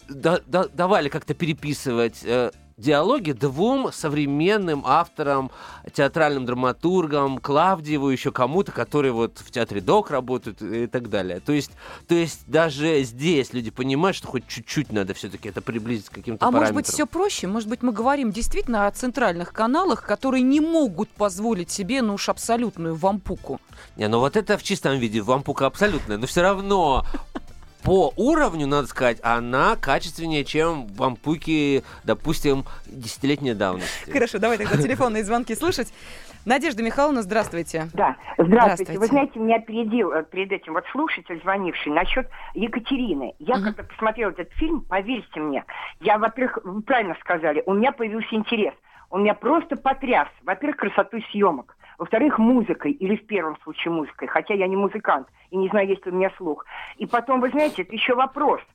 да, 0.09 0.39
да, 0.45 0.67
давали 0.67 1.09
как-то 1.09 1.33
переписывать 1.33 2.21
э, 2.23 2.51
диалоги 2.77 3.31
двум 3.31 3.91
современным 3.91 4.83
авторам, 4.85 5.51
театральным 5.93 6.45
драматургам, 6.45 7.37
Клавдиеву, 7.37 8.09
еще 8.09 8.31
кому-то, 8.31 8.71
которые 8.71 9.13
вот 9.13 9.39
в 9.39 9.51
театре 9.51 9.81
ДОК 9.81 10.11
работают 10.11 10.61
и 10.61 10.87
так 10.87 11.09
далее. 11.09 11.39
То 11.39 11.53
есть, 11.53 11.71
то 12.07 12.15
есть 12.15 12.41
даже 12.47 13.03
здесь 13.03 13.53
люди 13.53 13.71
понимают, 13.71 14.17
что 14.17 14.27
хоть 14.27 14.47
чуть-чуть 14.47 14.91
надо 14.91 15.13
все-таки 15.13 15.49
это 15.49 15.61
приблизить 15.61 16.09
к 16.09 16.13
каким-то 16.13 16.45
а 16.45 16.51
параметрам. 16.51 16.55
А 16.55 16.73
может 16.73 16.75
быть 16.75 16.93
все 16.93 17.05
проще? 17.05 17.47
Может 17.47 17.69
быть 17.69 17.81
мы 17.81 17.91
говорим 17.91 18.31
действительно 18.31 18.87
о 18.87 18.91
центральных 18.91 19.53
каналах, 19.53 20.05
которые 20.05 20.43
не 20.43 20.59
могут 20.59 21.09
позволить 21.09 21.71
себе, 21.71 22.01
ну 22.01 22.15
уж 22.15 22.29
абсолютную 22.29 22.95
вампуку? 22.95 23.59
Не, 23.95 24.07
ну 24.07 24.19
вот 24.19 24.35
это 24.35 24.57
в 24.57 24.63
чистом 24.63 24.97
виде 24.97 25.21
вампука 25.21 25.65
абсолютная, 25.65 26.17
но 26.17 26.27
все 26.27 26.41
равно 26.41 27.05
по 27.85 28.11
уровню, 28.17 28.65
надо 28.65 28.87
сказать, 28.87 29.19
она 29.23 29.75
качественнее, 29.75 30.43
чем 30.43 30.87
вампуки, 30.87 31.83
допустим, 32.03 32.65
десятилетней 32.87 33.53
давности. 33.53 34.09
Хорошо, 34.11 34.39
давай 34.39 34.57
тогда 34.57 34.75
телефонные 34.81 35.23
звонки 35.23 35.53
слушать. 35.53 35.93
Надежда 36.45 36.83
Михайловна, 36.83 37.21
здравствуйте. 37.21 37.87
Да, 37.93 38.17
здравствуйте. 38.37 38.45
здравствуйте. 38.45 38.99
Вы 38.99 39.05
знаете, 39.07 39.39
меня 39.39 39.55
опередил 39.57 40.11
э, 40.11 40.23
перед 40.23 40.51
этим 40.51 40.73
вот 40.73 40.83
слушатель, 40.91 41.39
звонивший, 41.41 41.91
насчет 41.91 42.27
Екатерины. 42.53 43.33
Я 43.39 43.55
угу. 43.55 43.65
когда 43.65 43.83
посмотрела 43.83 44.31
этот 44.31 44.51
фильм, 44.53 44.81
поверьте 44.81 45.39
мне, 45.39 45.63
я, 46.01 46.17
во-первых, 46.17 46.59
вы 46.63 46.81
правильно 46.81 47.15
сказали, 47.21 47.63
у 47.65 47.73
меня 47.73 47.91
появился 47.91 48.35
интерес. 48.35 48.73
Он 49.09 49.21
меня 49.21 49.35
просто 49.35 49.75
потряс. 49.75 50.27
Во-первых, 50.43 50.77
красотой 50.77 51.25
съемок. 51.31 51.75
Во-вторых, 51.97 52.37
музыкой, 52.39 52.91
или 52.91 53.15
в 53.15 53.25
первом 53.25 53.57
случае 53.61 53.93
музыкой, 53.93 54.27
хотя 54.27 54.53
я 54.53 54.67
не 54.67 54.75
музыкант 54.75 55.27
и 55.51 55.57
не 55.57 55.69
знаю, 55.69 55.87
есть 55.87 56.05
ли 56.05 56.11
у 56.11 56.15
меня 56.15 56.31
слух. 56.37 56.65
И 56.97 57.05
потом, 57.05 57.39
вы 57.39 57.49
знаете, 57.49 57.83
это 57.83 57.93
еще 57.93 58.15
вопрос– 58.15 58.61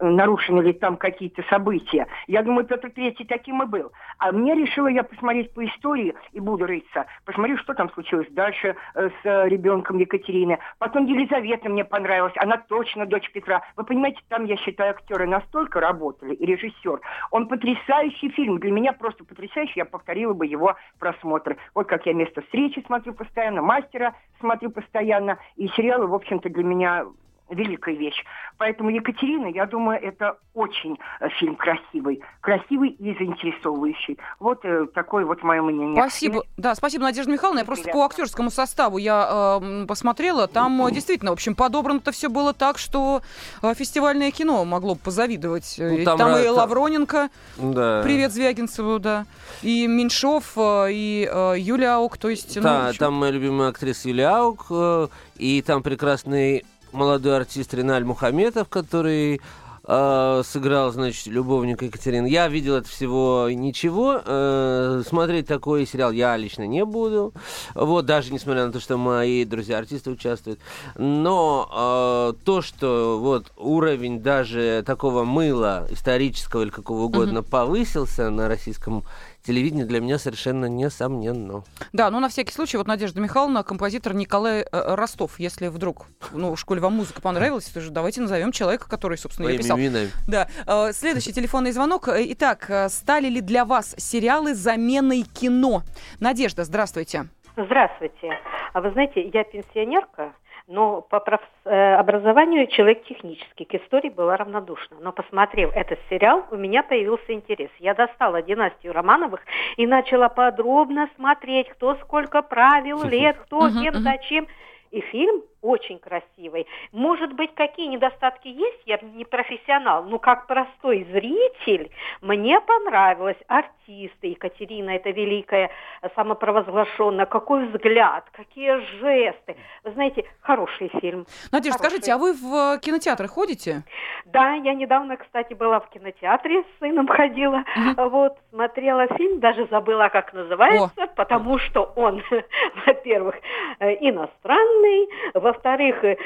нарушены 0.00 0.60
ли 0.60 0.72
там 0.72 0.96
какие-то 0.96 1.42
события. 1.50 2.06
Я 2.26 2.42
думаю, 2.42 2.66
Петр 2.66 2.90
Третий 2.90 3.24
таким 3.24 3.62
и 3.62 3.66
был. 3.66 3.92
А 4.18 4.32
мне 4.32 4.54
решила 4.54 4.88
я 4.88 5.02
посмотреть 5.02 5.52
по 5.52 5.64
истории 5.64 6.14
и 6.32 6.40
буду 6.40 6.66
рыться. 6.66 7.06
Посмотрю, 7.24 7.58
что 7.58 7.74
там 7.74 7.90
случилось 7.90 8.28
дальше 8.30 8.76
э, 8.94 9.08
с 9.08 9.26
э, 9.26 9.48
ребенком 9.48 9.98
Екатерины. 9.98 10.58
Потом 10.78 11.06
Елизавета 11.06 11.68
мне 11.68 11.84
понравилась. 11.84 12.32
Она 12.36 12.56
точно 12.56 13.06
дочь 13.06 13.30
Петра. 13.32 13.62
Вы 13.76 13.84
понимаете, 13.84 14.20
там, 14.28 14.44
я 14.44 14.56
считаю, 14.56 14.90
актеры 14.90 15.26
настолько 15.26 15.80
работали, 15.80 16.34
и 16.34 16.46
режиссер. 16.46 17.00
Он 17.30 17.48
потрясающий 17.48 18.30
фильм. 18.30 18.58
Для 18.58 18.70
меня 18.70 18.92
просто 18.92 19.24
потрясающий. 19.24 19.80
Я 19.80 19.84
повторила 19.84 20.32
бы 20.32 20.46
его 20.46 20.76
просмотр. 20.98 21.56
Вот 21.74 21.86
как 21.86 22.06
я 22.06 22.14
«Место 22.14 22.42
встречи» 22.42 22.82
смотрю 22.86 23.12
постоянно, 23.14 23.62
«Мастера» 23.62 24.14
смотрю 24.40 24.70
постоянно. 24.70 25.38
И 25.56 25.68
сериалы, 25.68 26.06
в 26.06 26.14
общем-то, 26.14 26.48
для 26.48 26.64
меня 26.64 27.06
великая 27.50 27.94
вещь. 27.94 28.24
Поэтому 28.56 28.90
Екатерина, 28.90 29.46
я 29.46 29.66
думаю, 29.66 30.00
это 30.00 30.38
очень 30.54 30.98
э, 31.20 31.28
фильм 31.40 31.56
красивый. 31.56 32.22
Красивый 32.40 32.90
и 32.90 33.16
заинтересовывающий. 33.18 34.18
Вот 34.38 34.64
э, 34.64 34.86
такое 34.94 35.24
вот 35.24 35.42
мое 35.42 35.60
мнение. 35.62 35.96
Спасибо. 35.96 36.44
Да, 36.56 36.74
спасибо, 36.74 37.04
Надежда 37.04 37.32
Михайловна. 37.32 37.60
Я 37.60 37.64
просто 37.64 37.90
по 37.90 38.04
актерскому 38.04 38.50
составу 38.50 38.98
я 38.98 39.60
э, 39.60 39.86
посмотрела. 39.86 40.46
Там 40.46 40.86
э, 40.86 40.92
действительно, 40.92 41.32
в 41.32 41.34
общем, 41.34 41.54
подобрано-то 41.54 42.12
все 42.12 42.28
было 42.28 42.52
так, 42.52 42.78
что 42.78 43.22
э, 43.62 43.74
фестивальное 43.74 44.30
кино 44.30 44.64
могло 44.64 44.94
бы 44.94 45.00
позавидовать. 45.00 45.74
Ну, 45.78 46.04
там 46.04 46.18
там 46.18 46.38
и 46.38 46.48
Лавроненко, 46.48 47.28
да. 47.58 48.02
привет 48.02 48.32
Звягинцеву, 48.32 48.98
да, 48.98 49.26
и 49.62 49.86
Меньшов, 49.86 50.56
и 50.56 51.28
э, 51.30 51.54
Юлия 51.58 51.96
Аук. 51.96 52.18
То 52.18 52.30
есть, 52.30 52.60
да, 52.60 52.88
ну, 52.88 52.98
там 52.98 53.14
моя 53.14 53.32
любимая 53.32 53.70
актриса 53.70 54.08
Юлия 54.08 54.28
Аук, 54.28 54.66
э, 54.70 55.08
и 55.36 55.62
там 55.62 55.82
прекрасный 55.82 56.64
молодой 56.94 57.36
артист 57.36 57.74
Риналь 57.74 58.04
Мухаметов, 58.04 58.68
который 58.68 59.40
э, 59.86 60.42
сыграл, 60.44 60.92
значит, 60.92 61.26
любовника 61.26 61.84
Екатерины. 61.84 62.26
Я 62.26 62.48
видел 62.48 62.76
это 62.76 62.88
всего 62.88 63.48
ничего. 63.50 64.20
Э, 64.24 65.02
смотреть 65.06 65.46
такой 65.46 65.86
сериал 65.86 66.12
я 66.12 66.36
лично 66.36 66.66
не 66.66 66.84
буду. 66.84 67.34
Вот, 67.74 68.06
даже 68.06 68.32
несмотря 68.32 68.66
на 68.66 68.72
то, 68.72 68.80
что 68.80 68.96
мои 68.96 69.44
друзья-артисты 69.44 70.10
участвуют. 70.10 70.60
Но 70.96 72.32
э, 72.36 72.44
то, 72.44 72.62
что 72.62 73.18
вот 73.20 73.52
уровень 73.56 74.20
даже 74.20 74.82
такого 74.86 75.24
мыла 75.24 75.86
исторического 75.90 76.62
или 76.62 76.70
какого 76.70 77.02
угодно 77.02 77.38
mm-hmm. 77.38 77.50
повысился 77.50 78.30
на 78.30 78.48
российском 78.48 79.04
телевидение 79.44 79.84
для 79.84 80.00
меня 80.00 80.18
совершенно 80.18 80.66
несомненно. 80.66 81.62
Да, 81.92 82.10
ну 82.10 82.18
на 82.18 82.28
всякий 82.28 82.52
случай, 82.52 82.76
вот 82.76 82.86
Надежда 82.86 83.20
Михайловна, 83.20 83.62
композитор 83.62 84.14
Николай 84.14 84.62
э, 84.62 84.64
Ростов. 84.72 85.38
Если 85.38 85.68
вдруг 85.68 86.06
ну, 86.32 86.54
в 86.54 86.58
школе 86.58 86.80
вам 86.80 86.94
музыка 86.94 87.20
понравилась, 87.20 87.66
то 87.66 87.80
же 87.80 87.90
давайте 87.90 88.22
назовем 88.22 88.52
человека, 88.52 88.88
который, 88.88 89.18
собственно, 89.18 89.48
ее 89.48 89.58
писал. 89.58 89.78
Именами. 89.78 90.10
Да. 90.26 90.48
Э, 90.66 90.92
следующий 90.92 91.32
телефонный 91.32 91.72
звонок. 91.72 92.08
Э, 92.08 92.24
Итак, 92.32 92.66
э, 92.68 92.88
стали 92.88 93.28
ли 93.28 93.40
для 93.40 93.64
вас 93.64 93.94
сериалы 93.98 94.54
заменой 94.54 95.22
кино? 95.22 95.82
Надежда, 96.20 96.64
здравствуйте. 96.64 97.28
Здравствуйте. 97.56 98.30
А 98.72 98.80
вы 98.80 98.90
знаете, 98.92 99.30
я 99.32 99.44
пенсионерка, 99.44 100.32
но 100.66 101.02
по 101.02 101.22
э, 101.64 101.94
образованию 101.94 102.66
человек 102.68 103.04
технический, 103.04 103.64
к 103.64 103.74
истории 103.74 104.08
была 104.08 104.36
равнодушна. 104.36 104.96
Но 105.00 105.12
посмотрев 105.12 105.70
этот 105.74 105.98
сериал, 106.08 106.44
у 106.50 106.56
меня 106.56 106.82
появился 106.82 107.32
интерес. 107.32 107.70
Я 107.78 107.94
достала 107.94 108.40
династию 108.40 108.92
Романовых 108.92 109.40
и 109.76 109.86
начала 109.86 110.28
подробно 110.28 111.08
смотреть, 111.16 111.68
кто 111.68 111.96
сколько 111.96 112.42
правил, 112.42 113.02
лет, 113.04 113.36
кто, 113.44 113.68
кем, 113.70 113.94
зачем. 113.94 114.46
И 114.90 115.00
фильм 115.00 115.42
очень 115.64 115.98
красивый. 115.98 116.66
Может 116.92 117.32
быть, 117.32 117.54
какие 117.54 117.86
недостатки 117.86 118.48
есть, 118.48 118.82
я 118.84 118.98
не 118.98 119.24
профессионал, 119.24 120.04
но 120.04 120.18
как 120.18 120.46
простой 120.46 121.06
зритель 121.10 121.90
мне 122.20 122.60
понравилось. 122.60 123.38
Артисты, 123.48 124.28
Екатерина, 124.28 124.90
это 124.90 125.10
великая, 125.10 125.70
самопровозглашенная, 126.14 127.24
какой 127.26 127.66
взгляд, 127.68 128.24
какие 128.32 128.76
жесты. 129.00 129.56
Вы 129.84 129.92
знаете, 129.92 130.24
хороший 130.40 130.88
фильм. 131.00 131.26
Надежда, 131.50 131.78
Хороший. 131.78 131.98
скажите, 131.98 132.12
а 132.12 132.18
вы 132.18 132.34
в 132.34 132.76
э, 132.76 132.80
кинотеатры 132.80 133.26
ходите? 133.26 133.82
Да, 134.26 134.52
я 134.54 134.74
недавно, 134.74 135.16
кстати, 135.16 135.54
была 135.54 135.80
в 135.80 135.88
кинотеатре, 135.88 136.62
с 136.62 136.78
сыном 136.80 137.08
ходила, 137.08 137.64
вот, 137.96 138.36
смотрела 138.50 139.06
фильм, 139.16 139.40
даже 139.40 139.66
забыла, 139.70 140.08
как 140.08 140.32
называется, 140.34 141.06
потому 141.16 141.58
что 141.58 141.92
он, 141.96 142.22
во-первых, 142.86 143.36
э, 143.78 143.92
иностранный, 144.00 145.08
во-вторых, 145.54 146.04
э, 146.04 146.16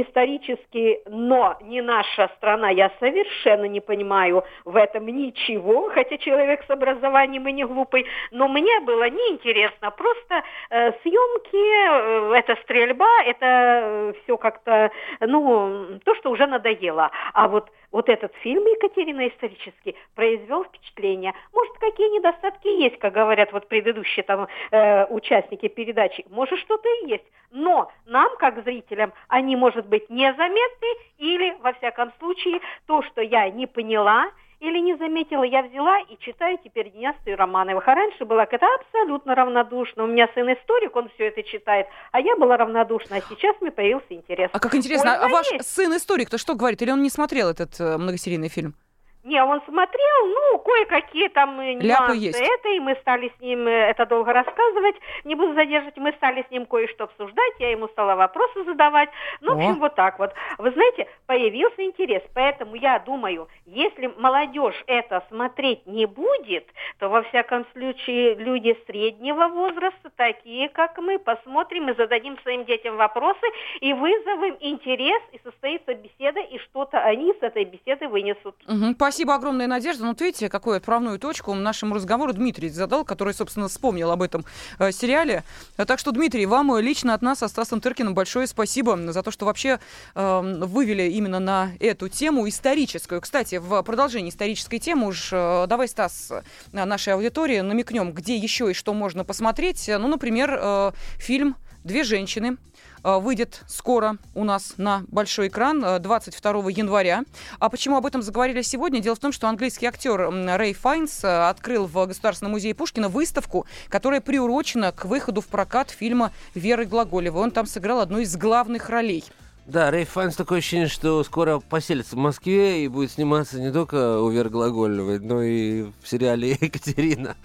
исторический, 0.00 1.00
но 1.06 1.56
не 1.62 1.82
наша 1.82 2.30
страна, 2.36 2.70
я 2.70 2.90
совершенно 2.98 3.64
не 3.64 3.80
понимаю 3.80 4.44
в 4.64 4.76
этом 4.76 5.06
ничего, 5.06 5.90
хотя 5.90 6.16
человек 6.18 6.64
с 6.66 6.70
образованием 6.70 7.46
и 7.48 7.52
не 7.52 7.64
глупый, 7.64 8.06
но 8.30 8.48
мне 8.48 8.80
было 8.80 9.08
неинтересно, 9.10 9.90
просто 9.90 10.42
э, 10.70 10.92
съемки, 11.02 12.32
э, 12.32 12.38
это 12.38 12.56
стрельба, 12.62 13.22
это 13.26 14.14
все 14.22 14.36
как-то, 14.36 14.90
ну, 15.20 15.98
то, 16.04 16.14
что 16.16 16.30
уже 16.30 16.46
надоело. 16.46 17.10
А 17.34 17.48
вот, 17.48 17.68
вот 17.92 18.08
этот 18.08 18.34
фильм 18.36 18.64
Екатерина 18.64 19.28
исторический 19.28 19.96
произвел 20.14 20.64
впечатление. 20.64 21.32
Может, 21.52 21.76
какие 21.78 22.08
недостатки 22.16 22.68
есть, 22.68 22.98
как 22.98 23.12
говорят 23.14 23.52
вот 23.52 23.68
предыдущие 23.68 24.22
там 24.22 24.48
э, 24.70 25.06
участники 25.06 25.68
передачи. 25.68 26.24
Может, 26.30 26.58
что-то 26.60 26.88
и 27.02 27.08
есть. 27.08 27.24
Но 27.50 27.90
нам, 28.06 28.36
как 28.38 28.62
зрителям, 28.62 29.12
они, 29.28 29.56
может 29.56 29.86
быть, 29.86 30.08
незаметны 30.08 30.88
или, 31.18 31.56
во 31.60 31.72
всяком 31.74 32.12
случае, 32.18 32.60
то, 32.86 33.02
что 33.02 33.20
я 33.22 33.50
не 33.50 33.66
поняла, 33.66 34.30
или 34.60 34.78
не 34.78 34.96
заметила, 34.96 35.42
я 35.42 35.62
взяла 35.62 35.98
и 36.00 36.16
читаю 36.20 36.58
теперь 36.62 36.90
династию 36.92 37.36
Романовых. 37.36 37.86
А 37.88 37.94
раньше 37.94 38.24
была 38.24 38.46
к 38.46 38.52
это 38.52 38.66
абсолютно 38.80 39.34
равнодушна. 39.34 40.04
У 40.04 40.06
меня 40.06 40.28
сын 40.34 40.52
историк, 40.52 40.94
он 40.96 41.08
все 41.14 41.28
это 41.28 41.42
читает, 41.42 41.86
а 42.12 42.20
я 42.20 42.36
была 42.36 42.56
равнодушна, 42.56 43.16
а 43.16 43.20
сейчас 43.22 43.56
мне 43.60 43.70
появился 43.70 44.06
интерес. 44.10 44.50
А 44.52 44.60
как 44.60 44.74
интересно, 44.74 45.14
а 45.14 45.24
Ольга 45.24 45.32
ваш 45.32 45.46
сын 45.62 45.96
историк-то 45.96 46.38
что 46.38 46.54
говорит? 46.54 46.82
Или 46.82 46.90
он 46.90 47.02
не 47.02 47.10
смотрел 47.10 47.48
этот 47.48 47.80
э, 47.80 47.96
многосерийный 47.96 48.48
фильм? 48.48 48.74
Не, 49.22 49.42
он 49.44 49.60
смотрел, 49.66 50.26
ну, 50.26 50.58
кое-какие 50.60 51.28
там 51.28 51.60
э, 51.60 51.74
Ляпы 51.74 52.12
нюансы 52.12 52.16
есть. 52.16 52.40
это, 52.40 52.68
и 52.70 52.80
мы 52.80 52.94
стали 53.02 53.30
с 53.36 53.40
ним, 53.40 53.66
э, 53.68 53.90
это 53.90 54.06
долго 54.06 54.32
рассказывать, 54.32 54.96
не 55.24 55.34
буду 55.34 55.52
задерживать, 55.52 55.98
мы 55.98 56.12
стали 56.12 56.42
с 56.48 56.50
ним 56.50 56.64
кое-что 56.64 57.04
обсуждать, 57.04 57.52
я 57.58 57.70
ему 57.70 57.88
стала 57.88 58.16
вопросы 58.16 58.64
задавать, 58.64 59.10
ну, 59.42 59.54
в 59.54 59.58
О. 59.58 59.60
общем, 59.60 59.80
вот 59.80 59.94
так 59.94 60.18
вот. 60.18 60.32
Вы 60.56 60.70
знаете, 60.70 61.06
появился 61.26 61.84
интерес, 61.84 62.22
поэтому 62.34 62.76
я 62.76 62.98
думаю, 62.98 63.48
если 63.66 64.06
молодежь 64.06 64.82
это 64.86 65.22
смотреть 65.28 65.86
не 65.86 66.06
будет, 66.06 66.66
то, 66.98 67.10
во 67.10 67.22
всяком 67.22 67.66
случае, 67.72 68.36
люди 68.36 68.74
среднего 68.86 69.48
возраста, 69.48 70.10
такие, 70.16 70.70
как 70.70 70.96
мы, 70.96 71.18
посмотрим 71.18 71.90
и 71.90 71.94
зададим 71.94 72.38
своим 72.40 72.64
детям 72.64 72.96
вопросы, 72.96 73.46
и 73.80 73.92
вызовем 73.92 74.56
интерес, 74.60 75.20
и 75.32 75.40
состоится 75.44 75.92
беседа, 75.92 76.40
и 76.40 76.58
что-то 76.58 77.02
они 77.02 77.34
с 77.34 77.42
этой 77.42 77.64
беседы 77.64 78.08
вынесут. 78.08 78.56
Мгм, 78.66 78.94
Спасибо 79.10 79.34
огромное, 79.34 79.66
Надежда. 79.66 80.04
Ну, 80.04 80.10
вот 80.10 80.20
видите, 80.20 80.48
какую 80.48 80.76
отправную 80.76 81.18
точку 81.18 81.52
нашему 81.52 81.96
разговору 81.96 82.32
Дмитрий 82.32 82.68
задал, 82.68 83.04
который, 83.04 83.34
собственно, 83.34 83.66
вспомнил 83.66 84.12
об 84.12 84.22
этом 84.22 84.44
э, 84.78 84.92
сериале. 84.92 85.42
Э, 85.76 85.84
Так 85.84 85.98
что, 85.98 86.12
Дмитрий, 86.12 86.46
вам 86.46 86.72
э, 86.72 86.80
лично 86.80 87.12
от 87.12 87.20
нас 87.20 87.40
со 87.40 87.48
Стасом 87.48 87.80
Тыркиным 87.80 88.14
большое 88.14 88.46
спасибо 88.46 88.96
за 89.12 89.20
то, 89.24 89.32
что 89.32 89.46
вообще 89.46 89.80
э, 90.14 90.64
вывели 90.64 91.10
именно 91.10 91.40
на 91.40 91.72
эту 91.80 92.08
тему 92.08 92.48
историческую. 92.48 93.20
Кстати, 93.20 93.56
в 93.56 93.82
продолжении 93.82 94.30
исторической 94.30 94.78
темы 94.78 95.08
уж 95.08 95.30
э, 95.32 95.66
давай, 95.66 95.88
Стас, 95.88 96.30
э, 96.30 96.84
нашей 96.84 97.14
аудитории 97.14 97.58
намекнем, 97.62 98.12
где 98.12 98.36
еще 98.36 98.70
и 98.70 98.74
что 98.74 98.94
можно 98.94 99.24
посмотреть. 99.24 99.88
Ну, 99.88 100.06
например, 100.06 100.56
э, 100.56 100.92
фильм 101.18 101.56
«Две 101.82 102.04
женщины» 102.04 102.58
выйдет 103.02 103.62
скоро 103.68 104.16
у 104.34 104.44
нас 104.44 104.74
на 104.76 105.04
большой 105.08 105.48
экран 105.48 105.84
э, 105.84 105.98
22 105.98 106.70
января. 106.70 107.24
А 107.58 107.68
почему 107.68 107.96
об 107.96 108.06
этом 108.06 108.22
заговорили 108.22 108.62
сегодня? 108.62 109.00
Дело 109.00 109.16
в 109.16 109.18
том, 109.18 109.32
что 109.32 109.48
английский 109.48 109.86
актер 109.86 110.30
Рэй 110.30 110.74
Файнс 110.74 111.24
э, 111.24 111.48
открыл 111.48 111.86
в 111.86 112.06
Государственном 112.06 112.52
музее 112.52 112.74
Пушкина 112.74 113.08
выставку, 113.08 113.66
которая 113.88 114.20
приурочена 114.20 114.92
к 114.92 115.04
выходу 115.04 115.40
в 115.40 115.46
прокат 115.46 115.90
фильма 115.90 116.32
Веры 116.54 116.84
Глаголевой. 116.84 117.42
Он 117.42 117.50
там 117.50 117.66
сыграл 117.66 118.00
одну 118.00 118.18
из 118.18 118.36
главных 118.36 118.88
ролей. 118.90 119.24
Да, 119.66 119.90
Рэй 119.90 120.04
Файнс 120.04 120.34
такое 120.34 120.58
ощущение, 120.58 120.88
что 120.88 121.22
скоро 121.22 121.60
поселится 121.60 122.16
в 122.16 122.18
Москве 122.18 122.84
и 122.84 122.88
будет 122.88 123.12
сниматься 123.12 123.60
не 123.60 123.72
только 123.72 124.20
у 124.20 124.28
Веры 124.28 124.50
Глаголевой, 124.50 125.20
но 125.20 125.42
и 125.42 125.84
в 126.02 126.08
сериале 126.08 126.50
«Екатерина». 126.60 127.36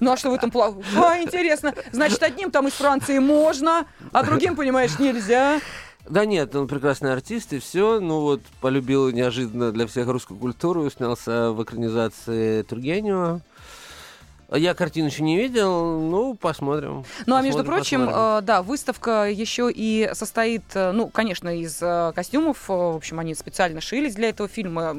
Ну 0.00 0.12
а 0.12 0.16
что 0.16 0.30
в 0.30 0.34
этом 0.34 0.50
плохого? 0.50 0.82
А, 0.96 1.20
интересно. 1.20 1.74
Значит, 1.92 2.22
одним 2.22 2.50
там 2.50 2.66
из 2.66 2.72
Франции 2.72 3.18
можно, 3.18 3.86
а 4.12 4.24
другим, 4.24 4.56
понимаешь, 4.56 4.98
нельзя. 4.98 5.60
Да 6.08 6.24
нет, 6.24 6.54
он 6.56 6.68
прекрасный 6.68 7.12
артист 7.12 7.52
и 7.52 7.58
все. 7.58 8.00
Ну 8.00 8.20
вот, 8.20 8.40
полюбил 8.60 9.10
неожиданно 9.10 9.70
для 9.70 9.86
всех 9.86 10.08
русскую 10.08 10.40
культуру, 10.40 10.90
снялся 10.90 11.52
в 11.52 11.62
экранизации 11.62 12.62
Тургенева. 12.62 13.42
Я 14.50 14.72
картину 14.72 15.08
еще 15.08 15.22
не 15.22 15.36
видел, 15.36 16.00
ну, 16.00 16.34
посмотрим. 16.34 17.04
Ну, 17.26 17.36
а 17.36 17.42
между 17.42 17.64
прочим, 17.64 18.06
посмотрим. 18.06 18.38
э, 18.38 18.40
да, 18.42 18.62
выставка 18.62 19.28
еще 19.28 19.70
и 19.70 20.08
состоит, 20.14 20.62
э, 20.72 20.92
ну, 20.92 21.08
конечно, 21.08 21.54
из 21.54 21.78
э, 21.82 22.12
костюмов. 22.14 22.66
В 22.66 22.96
общем, 22.96 23.18
они 23.20 23.34
специально 23.34 23.82
шились 23.82 24.14
для 24.14 24.30
этого 24.30 24.48
фильма. 24.48 24.96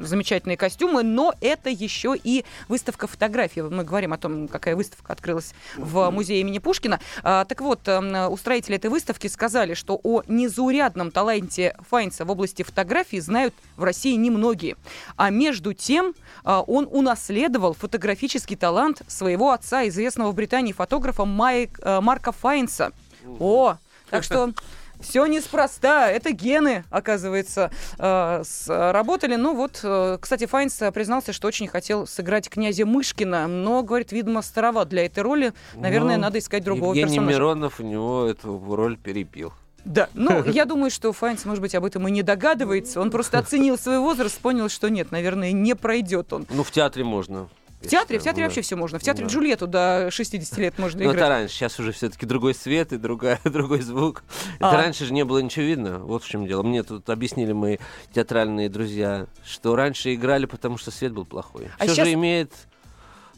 Замечательные 0.00 0.56
костюмы, 0.56 1.02
но 1.02 1.34
это 1.42 1.68
еще 1.68 2.14
и 2.16 2.46
выставка 2.68 3.06
фотографий. 3.06 3.60
Мы 3.60 3.84
говорим 3.84 4.14
о 4.14 4.18
том, 4.18 4.48
какая 4.48 4.74
выставка 4.74 5.12
открылась 5.12 5.52
в 5.76 6.08
музее 6.10 6.40
имени 6.40 6.58
Пушкина. 6.58 6.98
А, 7.22 7.44
Так 7.44 7.60
вот, 7.60 7.86
устроители 8.30 8.76
этой 8.76 8.88
выставки 8.88 9.26
сказали, 9.26 9.74
что 9.74 10.00
о 10.02 10.22
незаурядном 10.26 11.10
таланте 11.10 11.76
Файнца 11.90 12.24
в 12.24 12.30
области 12.30 12.62
фотографии 12.62 13.18
знают 13.18 13.52
в 13.76 13.84
России 13.84 14.14
немногие. 14.14 14.76
А 15.16 15.28
между 15.28 15.74
тем, 15.74 16.14
а, 16.44 16.62
он 16.62 16.88
унаследовал 16.90 17.74
фотографический 17.74 18.56
талант 18.56 18.85
своего 19.06 19.52
отца, 19.52 19.86
известного 19.88 20.30
в 20.30 20.34
Британии 20.34 20.72
фотографа 20.72 21.22
Майк- 21.24 21.78
э, 21.82 22.00
Марка 22.00 22.32
Файнса. 22.32 22.92
О, 23.40 23.76
так 24.10 24.22
что 24.22 24.52
все 25.00 25.26
неспроста. 25.26 26.10
Это 26.10 26.30
гены, 26.32 26.84
оказывается, 26.90 27.70
э, 27.98 28.42
работали. 28.66 29.36
Ну 29.36 29.54
вот, 29.54 29.80
э, 29.82 30.18
кстати, 30.20 30.46
Файнс 30.46 30.80
э, 30.82 30.90
признался, 30.92 31.32
что 31.32 31.48
очень 31.48 31.68
хотел 31.68 32.06
сыграть 32.06 32.48
князя 32.48 32.86
Мышкина, 32.86 33.46
но, 33.46 33.82
говорит, 33.82 34.12
видимо, 34.12 34.42
староват 34.42 34.88
для 34.88 35.04
этой 35.06 35.22
роли. 35.22 35.52
Наверное, 35.74 36.16
Ну, 36.16 36.22
надо 36.22 36.38
искать 36.38 36.64
другого 36.64 36.94
Евгений 36.94 37.16
персонажа. 37.16 37.36
Миронов 37.36 37.80
у 37.80 37.82
него 37.82 38.26
эту 38.26 38.58
роль 38.74 38.96
перепил. 38.96 39.52
Да, 39.84 40.08
ну, 40.14 40.42
я 40.46 40.64
думаю, 40.64 40.90
что 40.90 41.12
Файнс, 41.12 41.44
может 41.44 41.60
быть, 41.60 41.74
об 41.74 41.84
этом 41.84 42.08
и 42.08 42.10
не 42.10 42.22
догадывается. 42.22 43.00
Он 43.00 43.10
просто 43.10 43.38
оценил 43.40 43.76
свой 43.78 43.98
возраст, 43.98 44.38
понял, 44.38 44.68
что 44.68 44.88
нет, 44.88 45.12
наверное, 45.12 45.52
не 45.52 45.74
пройдет 45.74 46.32
он. 46.32 46.46
Ну, 46.50 46.62
в 46.64 46.70
театре 46.70 47.04
можно. 47.04 47.48
В 47.80 47.88
театре, 47.88 48.18
в 48.18 48.22
театре 48.22 48.44
вообще 48.44 48.62
все 48.62 48.74
можно. 48.74 48.98
В 48.98 49.02
театре 49.02 49.26
Джульетту 49.26 49.66
до 49.66 50.08
60 50.10 50.58
лет 50.58 50.78
можно 50.78 50.98
Ну, 51.04 51.10
это 51.10 51.16
играть. 51.18 51.28
раньше. 51.28 51.54
Сейчас 51.54 51.78
уже 51.78 51.92
все-таки 51.92 52.26
другой 52.26 52.54
свет 52.54 52.92
и 52.92 52.96
другая, 52.96 53.38
другой 53.44 53.80
звук. 53.82 54.24
А. 54.60 54.68
Это 54.68 54.82
раньше 54.82 55.04
же 55.04 55.12
не 55.12 55.24
было 55.24 55.38
ничего 55.38 55.64
видно. 55.66 55.98
Вот 55.98 56.24
в 56.24 56.28
чем 56.28 56.46
дело. 56.46 56.62
Мне 56.62 56.82
тут 56.82 57.08
объяснили 57.10 57.52
мои 57.52 57.76
театральные 58.12 58.68
друзья, 58.68 59.26
что 59.44 59.76
раньше 59.76 60.14
играли, 60.14 60.46
потому 60.46 60.78
что 60.78 60.90
свет 60.90 61.12
был 61.12 61.24
плохой. 61.26 61.68
А 61.78 61.84
Все 61.84 61.94
щас- 61.94 62.06
же 62.08 62.14
имеет 62.14 62.52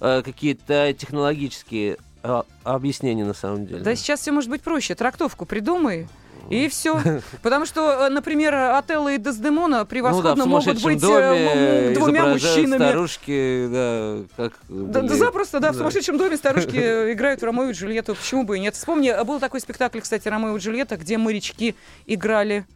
э, 0.01 0.23
какие-то 0.25 0.95
технологические 0.97 1.99
э, 2.23 2.43
объяснения 2.65 3.25
на 3.25 3.35
самом 3.35 3.67
деле. 3.67 3.81
Да 3.83 3.95
сейчас 3.97 4.21
все 4.21 4.33
может 4.33 4.49
быть 4.51 4.63
проще. 4.63 4.95
Трактовку 4.95 5.45
придумай. 5.47 6.09
И 6.51 6.69
все. 6.69 7.01
Потому 7.43 7.67
что, 7.67 8.07
э, 8.07 8.09
например, 8.09 8.55
Отелло 8.55 9.13
и 9.13 9.19
Дездемона 9.19 9.85
превосходно 9.85 10.45
ну, 10.45 10.45
да, 10.45 10.47
могут 10.47 10.83
быть 10.83 11.01
доме 11.01 11.93
двумя 11.95 12.27
мужчинами. 12.27 12.89
старушки, 12.89 13.69
да, 13.71 14.19
как... 14.37 14.53
Да, 14.69 15.03
да, 15.03 15.15
запросто, 15.15 15.61
да, 15.61 15.73
в 15.73 15.77
сумасшедшем 15.77 16.17
доме 16.17 16.37
старушки 16.37 16.77
играют 17.13 17.43
Ромео 17.43 17.71
и 17.71 17.73
Джульетту. 17.73 18.15
Почему 18.15 18.45
бы 18.45 18.57
и 18.57 18.61
нет? 18.61 18.75
Вспомни, 18.75 19.13
был 19.25 19.41
такой 19.41 19.61
спектакль, 19.61 20.01
кстати, 20.01 20.29
Ромео 20.29 20.57
и 20.57 20.61
Джульетта, 20.61 20.97
где 20.97 21.19
морячки 21.19 21.75
играли 22.07 22.67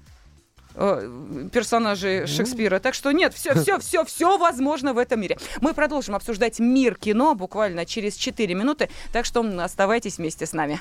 Э, 0.75 1.49
персонажей 1.53 2.27
Шекспира. 2.27 2.79
Так 2.79 2.95
что 2.95 3.13
нет, 3.13 3.35
все, 3.35 3.55
все, 3.55 3.79
все, 3.79 4.05
все 4.05 4.39
возможно 4.39 4.95
в 4.95 4.99
этом 4.99 5.21
мире. 5.21 5.39
Мы 5.61 5.75
продолжим 5.75 6.15
обсуждать 6.15 6.59
мир 6.61 6.97
кино 6.97 7.35
буквально 7.35 7.85
через 7.85 8.17
4 8.17 8.55
минуты, 8.55 8.89
так 9.13 9.25
что 9.25 9.43
оставайтесь 9.63 10.19
вместе 10.19 10.47
с 10.47 10.53
нами. 10.53 10.81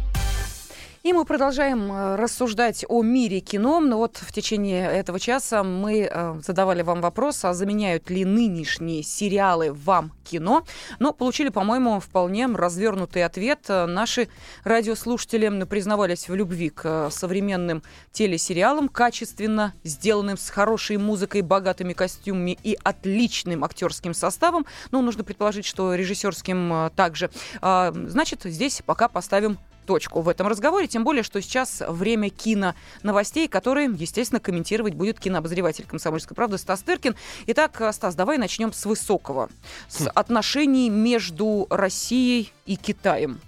И 1.03 1.13
мы 1.13 1.25
продолжаем 1.25 1.91
э, 1.91 2.15
рассуждать 2.15 2.85
о 2.87 3.01
мире 3.01 3.39
кино. 3.39 3.79
Но 3.79 3.97
вот 3.97 4.17
в 4.17 4.31
течение 4.31 4.87
этого 4.87 5.19
часа 5.19 5.63
мы 5.63 6.07
э, 6.07 6.39
задавали 6.45 6.83
вам 6.83 7.01
вопрос, 7.01 7.43
а 7.43 7.55
заменяют 7.55 8.11
ли 8.11 8.23
нынешние 8.23 9.01
сериалы 9.01 9.73
вам 9.73 10.11
кино? 10.23 10.63
Но 10.99 11.11
получили, 11.11 11.49
по-моему, 11.49 11.99
вполне 11.99 12.45
развернутый 12.45 13.25
ответ. 13.25 13.65
Наши 13.67 14.27
радиослушатели 14.63 15.63
признавались 15.65 16.29
в 16.29 16.35
любви 16.35 16.69
к 16.69 17.09
современным 17.09 17.81
телесериалам, 18.11 18.87
качественно 18.87 19.73
сделанным, 19.83 20.37
с 20.37 20.51
хорошей 20.51 20.97
музыкой, 20.97 21.41
богатыми 21.41 21.93
костюмами 21.93 22.59
и 22.61 22.77
отличным 22.83 23.63
актерским 23.63 24.13
составом. 24.13 24.67
Ну, 24.91 25.01
нужно 25.01 25.23
предположить, 25.23 25.65
что 25.65 25.95
режиссерским 25.95 26.73
э, 26.73 26.89
также. 26.95 27.31
А, 27.59 27.91
значит, 27.91 28.41
здесь 28.43 28.83
пока 28.85 29.07
поставим 29.07 29.57
точку 29.85 30.21
в 30.21 30.29
этом 30.29 30.47
разговоре, 30.47 30.87
тем 30.87 31.03
более, 31.03 31.23
что 31.23 31.41
сейчас 31.41 31.81
время 31.87 32.29
кино 32.29 32.75
новостей, 33.03 33.47
которые, 33.47 33.89
естественно, 33.93 34.39
комментировать 34.39 34.93
будет 34.93 35.19
кинообозреватель 35.19 35.85
«Комсомольской 35.85 36.35
правды» 36.35 36.57
Стас 36.57 36.81
Тыркин. 36.81 37.15
Итак, 37.47 37.81
Стас, 37.91 38.15
давай 38.15 38.37
начнем 38.37 38.73
с 38.73 38.85
высокого, 38.85 39.49
с 39.87 40.05
хм. 40.05 40.09
отношений 40.15 40.89
между 40.89 41.67
Россией 41.69 42.53
и 42.65 42.75
Китаем. 42.75 43.41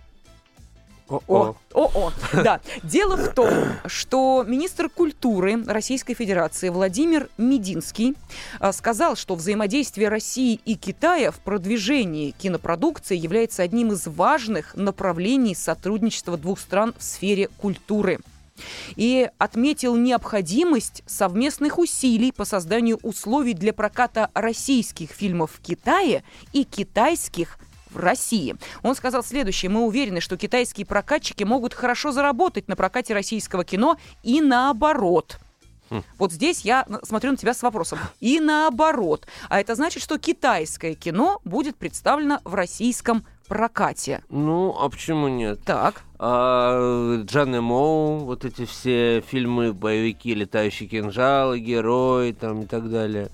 О-о. 1.28 1.56
О-о. 1.73 2.12
Да. 2.34 2.60
Дело 2.84 3.17
в 3.17 3.34
том, 3.34 3.49
что 3.86 4.43
министр 4.47 4.89
культуры 4.89 5.63
Российской 5.65 6.13
Федерации 6.13 6.69
Владимир 6.69 7.30
Мединский 7.38 8.15
а, 8.60 8.73
сказал, 8.73 9.15
что 9.15 9.36
взаимодействие 9.36 10.10
России 10.10 10.60
и 10.65 10.76
Китая 10.76 11.32
в 11.32 11.39
продвижении 11.39 12.32
кинопродукции 12.32 13.17
является 13.17 13.63
одним 13.63 13.91
из 13.91 14.08
важных 14.08 14.76
направлений 14.76 15.56
сотрудничества 15.56 16.38
двух 16.38 16.60
стран 16.60 16.93
в 16.97 17.04
сфере 17.04 17.49
культуры 17.58 18.19
и 18.95 19.30
отметил 19.38 19.95
необходимость 19.95 21.04
совместных 21.06 21.80
усилий 21.80 22.32
по 22.32 22.45
созданию 22.45 22.99
условий 23.02 23.54
для 23.54 23.73
проката 23.73 24.30
российских 24.34 25.10
фильмов 25.10 25.52
в 25.54 25.60
Китае 25.60 26.23
и 26.52 26.63
китайских 26.63 27.58
в 27.93 27.97
России. 27.99 28.56
Он 28.82 28.95
сказал 28.95 29.23
следующее. 29.23 29.69
Мы 29.69 29.86
уверены, 29.86 30.21
что 30.21 30.38
китайские 30.38 30.86
прокатчики 30.86 31.43
могут 31.43 31.73
хорошо 31.73 32.12
заработать 32.12 32.67
на 32.67 32.75
прокате 32.75 33.13
российского 33.13 33.63
кино 33.63 33.97
и 34.23 34.41
наоборот. 34.41 35.39
Хм. 35.89 36.03
Вот 36.17 36.32
здесь 36.32 36.62
я 36.62 36.88
смотрю 37.03 37.32
на 37.32 37.38
тебя 37.38 37.53
с 37.53 37.62
вопросом. 37.62 37.99
И 38.19 38.39
наоборот. 38.39 39.27
А 39.49 39.60
это 39.60 39.75
значит, 39.75 40.01
что 40.01 40.17
китайское 40.17 40.95
кино 40.95 41.39
будет 41.43 41.75
представлено 41.77 42.39
в 42.43 42.56
российском 42.56 43.25
прокате. 43.54 44.24
Ну, 44.30 44.76
а 44.80 44.89
почему 44.89 45.28
нет? 45.28 45.62
Так. 45.63 46.02
А, 46.18 47.22
Джан 47.24 47.62
Моу, 47.62 48.18
вот 48.20 48.46
эти 48.46 48.66
все 48.66 49.22
фильмы, 49.22 49.74
боевики, 49.74 50.34
летающие 50.34 50.89
кинжалы, 50.89 51.60
герой 51.60 52.34
там 52.34 52.63
и 52.63 52.66
так 52.66 52.89
далее, 52.89 53.30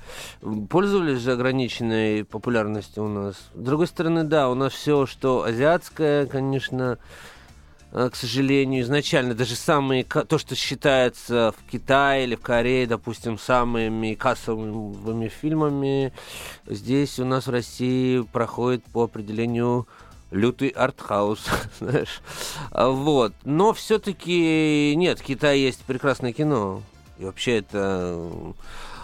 пользовались 0.70 1.20
же 1.20 1.32
ограниченной 1.32 2.26
популярностью 2.26 3.06
у 3.06 3.08
нас. 3.08 3.36
С 3.54 3.60
другой 3.60 3.88
стороны, 3.88 4.26
да, 4.26 4.50
у 4.50 4.56
нас 4.56 4.74
все, 4.74 5.06
что 5.06 5.44
азиатское, 5.44 6.26
конечно, 6.26 6.98
а, 7.94 8.10
к 8.10 8.16
сожалению, 8.18 8.82
изначально 8.84 9.36
даже 9.36 9.56
самые, 9.56 10.04
то, 10.04 10.38
что 10.38 10.54
считается 10.56 11.54
в 11.58 11.72
Китае 11.72 12.26
или 12.26 12.36
в 12.36 12.42
Корее, 12.42 12.86
допустим, 12.88 13.40
самыми 13.40 14.16
кассовыми 14.16 15.30
фильмами, 15.30 16.12
здесь 16.68 17.20
у 17.20 17.26
нас 17.26 17.48
в 17.48 17.52
России 17.52 18.22
проходит 18.34 18.84
по 18.84 19.04
определению 19.04 19.88
лютый 20.32 20.70
артхаус, 20.70 21.46
знаешь. 21.80 22.22
А, 22.72 22.90
вот. 22.90 23.34
Но 23.44 23.74
все-таки 23.74 24.94
нет, 24.96 25.20
в 25.20 25.24
Китае 25.24 25.64
есть 25.64 25.84
прекрасное 25.84 26.34
кино. 26.34 26.84
И 27.18 27.26
вообще 27.26 27.58
это 27.58 28.54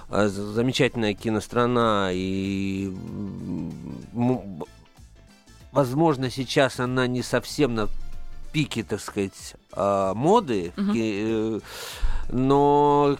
а, 0.10 0.28
замечательная 0.28 1.14
кинострана. 1.14 2.10
И 2.14 2.94
возможно, 5.72 6.30
сейчас 6.30 6.80
она 6.80 7.08
не 7.08 7.22
совсем 7.22 7.76
на 7.76 7.90
пике, 8.52 8.84
так 8.84 9.02
сказать, 9.02 9.56
а, 9.74 10.14
моды, 10.14 10.72
uh-huh. 10.78 11.62
но 12.30 13.18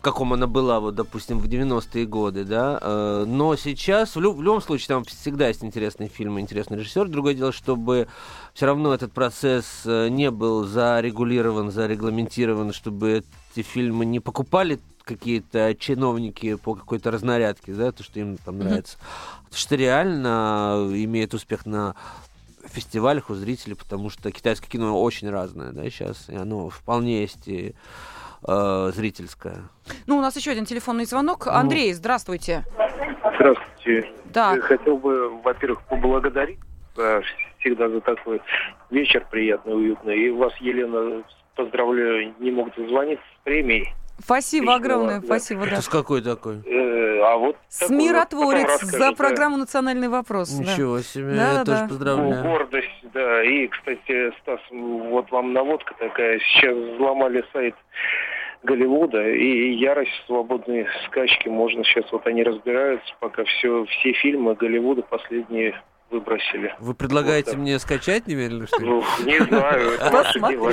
в 0.00 0.02
каком 0.02 0.32
она 0.32 0.46
была, 0.46 0.80
вот, 0.80 0.94
допустим, 0.94 1.40
в 1.40 1.44
90-е 1.44 2.06
годы, 2.06 2.44
да, 2.44 2.78
э, 2.80 3.24
но 3.28 3.54
сейчас, 3.54 4.16
в, 4.16 4.20
лю- 4.20 4.32
в 4.32 4.40
любом 4.40 4.62
случае, 4.62 4.88
там 4.88 5.04
всегда 5.04 5.48
есть 5.48 5.62
интересные 5.62 6.08
фильмы, 6.08 6.40
интересный 6.40 6.78
режиссер. 6.78 7.06
Другое 7.06 7.34
дело, 7.34 7.52
чтобы 7.52 8.08
все 8.54 8.64
равно 8.64 8.94
этот 8.94 9.12
процесс 9.12 9.82
э, 9.84 10.08
не 10.08 10.30
был 10.30 10.64
зарегулирован, 10.64 11.70
зарегламентирован, 11.70 12.72
чтобы 12.72 13.24
эти 13.54 13.62
фильмы 13.62 14.06
не 14.06 14.20
покупали 14.20 14.80
какие-то 15.04 15.74
чиновники 15.74 16.54
по 16.54 16.74
какой-то 16.74 17.10
разнарядке, 17.10 17.74
да, 17.74 17.92
то, 17.92 18.02
что 18.02 18.20
им 18.20 18.38
там 18.38 18.58
нравится. 18.58 18.96
Mm-hmm. 18.96 19.56
Что 19.58 19.76
реально 19.76 20.88
имеет 20.94 21.34
успех 21.34 21.66
на 21.66 21.94
фестивалях 22.64 23.28
у 23.28 23.34
зрителей, 23.34 23.74
потому 23.74 24.08
что 24.08 24.32
китайское 24.32 24.70
кино 24.70 24.98
очень 24.98 25.28
разное, 25.28 25.72
да, 25.72 25.84
сейчас, 25.90 26.30
и 26.30 26.36
оно 26.36 26.70
вполне 26.70 27.20
есть 27.20 27.48
и 27.48 27.74
э, 28.46 28.90
зрительская. 28.94 29.62
Ну, 30.06 30.18
у 30.18 30.20
нас 30.20 30.36
еще 30.36 30.50
один 30.50 30.64
телефонный 30.64 31.04
звонок. 31.04 31.46
Ну. 31.46 31.52
Андрей, 31.52 31.92
здравствуйте. 31.92 32.64
Здравствуйте. 33.36 34.12
Да. 34.26 34.54
Я 34.54 34.60
хотел 34.60 34.96
бы, 34.96 35.30
во-первых, 35.42 35.82
поблагодарить 35.82 36.58
всегда 37.60 37.88
за 37.88 38.00
такой 38.00 38.40
вечер 38.90 39.26
приятный, 39.30 39.74
уютный. 39.74 40.18
И 40.18 40.30
вас, 40.30 40.52
Елена, 40.60 41.22
поздравляю, 41.54 42.34
не 42.38 42.50
мог 42.50 42.74
дозвониться 42.74 43.24
с 43.40 43.44
премией. 43.44 43.92
Спасибо 44.22 44.74
огромное, 44.74 45.20
да. 45.20 45.26
спасибо. 45.26 45.64
Да. 45.64 45.72
Это 45.72 45.82
с 45.82 45.88
какой 45.88 46.20
такой? 46.22 46.60
Э, 46.66 47.22
а 47.22 47.36
вот 47.38 47.56
с 47.68 47.88
миротворец 47.88 48.82
за 48.82 49.12
программу 49.12 49.56
«Национальный 49.56 50.08
вопрос». 50.08 50.52
Ничего 50.52 50.98
да. 50.98 51.02
себе, 51.02 51.32
да, 51.34 51.52
я 51.52 51.54
да, 51.54 51.64
тоже 51.64 51.80
да. 51.80 51.88
поздравляю. 51.88 52.36
Ну, 52.36 52.42
гордость, 52.42 53.04
да. 53.14 53.42
И, 53.42 53.66
кстати, 53.68 54.32
Стас, 54.40 54.60
вот 54.70 55.30
вам 55.30 55.54
наводка 55.54 55.94
такая. 55.98 56.38
Сейчас 56.38 56.76
взломали 56.76 57.42
сайт 57.52 57.74
Голливуда 58.62 59.26
и 59.28 59.72
ярость 59.72 60.12
свободные 60.26 60.86
скачки 61.06 61.48
можно 61.48 61.82
сейчас 61.84 62.04
вот 62.12 62.26
они 62.26 62.42
разбираются 62.42 63.14
пока 63.18 63.44
все 63.44 63.84
все 63.86 64.12
фильмы 64.12 64.54
Голливуда 64.54 65.02
последние 65.02 65.80
выбросили. 66.10 66.74
Вы 66.80 66.94
предлагаете 66.94 67.52
вот, 67.52 67.60
мне 67.60 67.78
скачать 67.78 68.26
немедленно, 68.26 68.66
что 68.66 68.80
ли? 68.80 68.86
Ну, 68.86 69.04
не 69.24 69.38
знаю, 69.44 69.92
это 69.92 70.10
ваше 70.10 70.40
дело. 70.40 70.72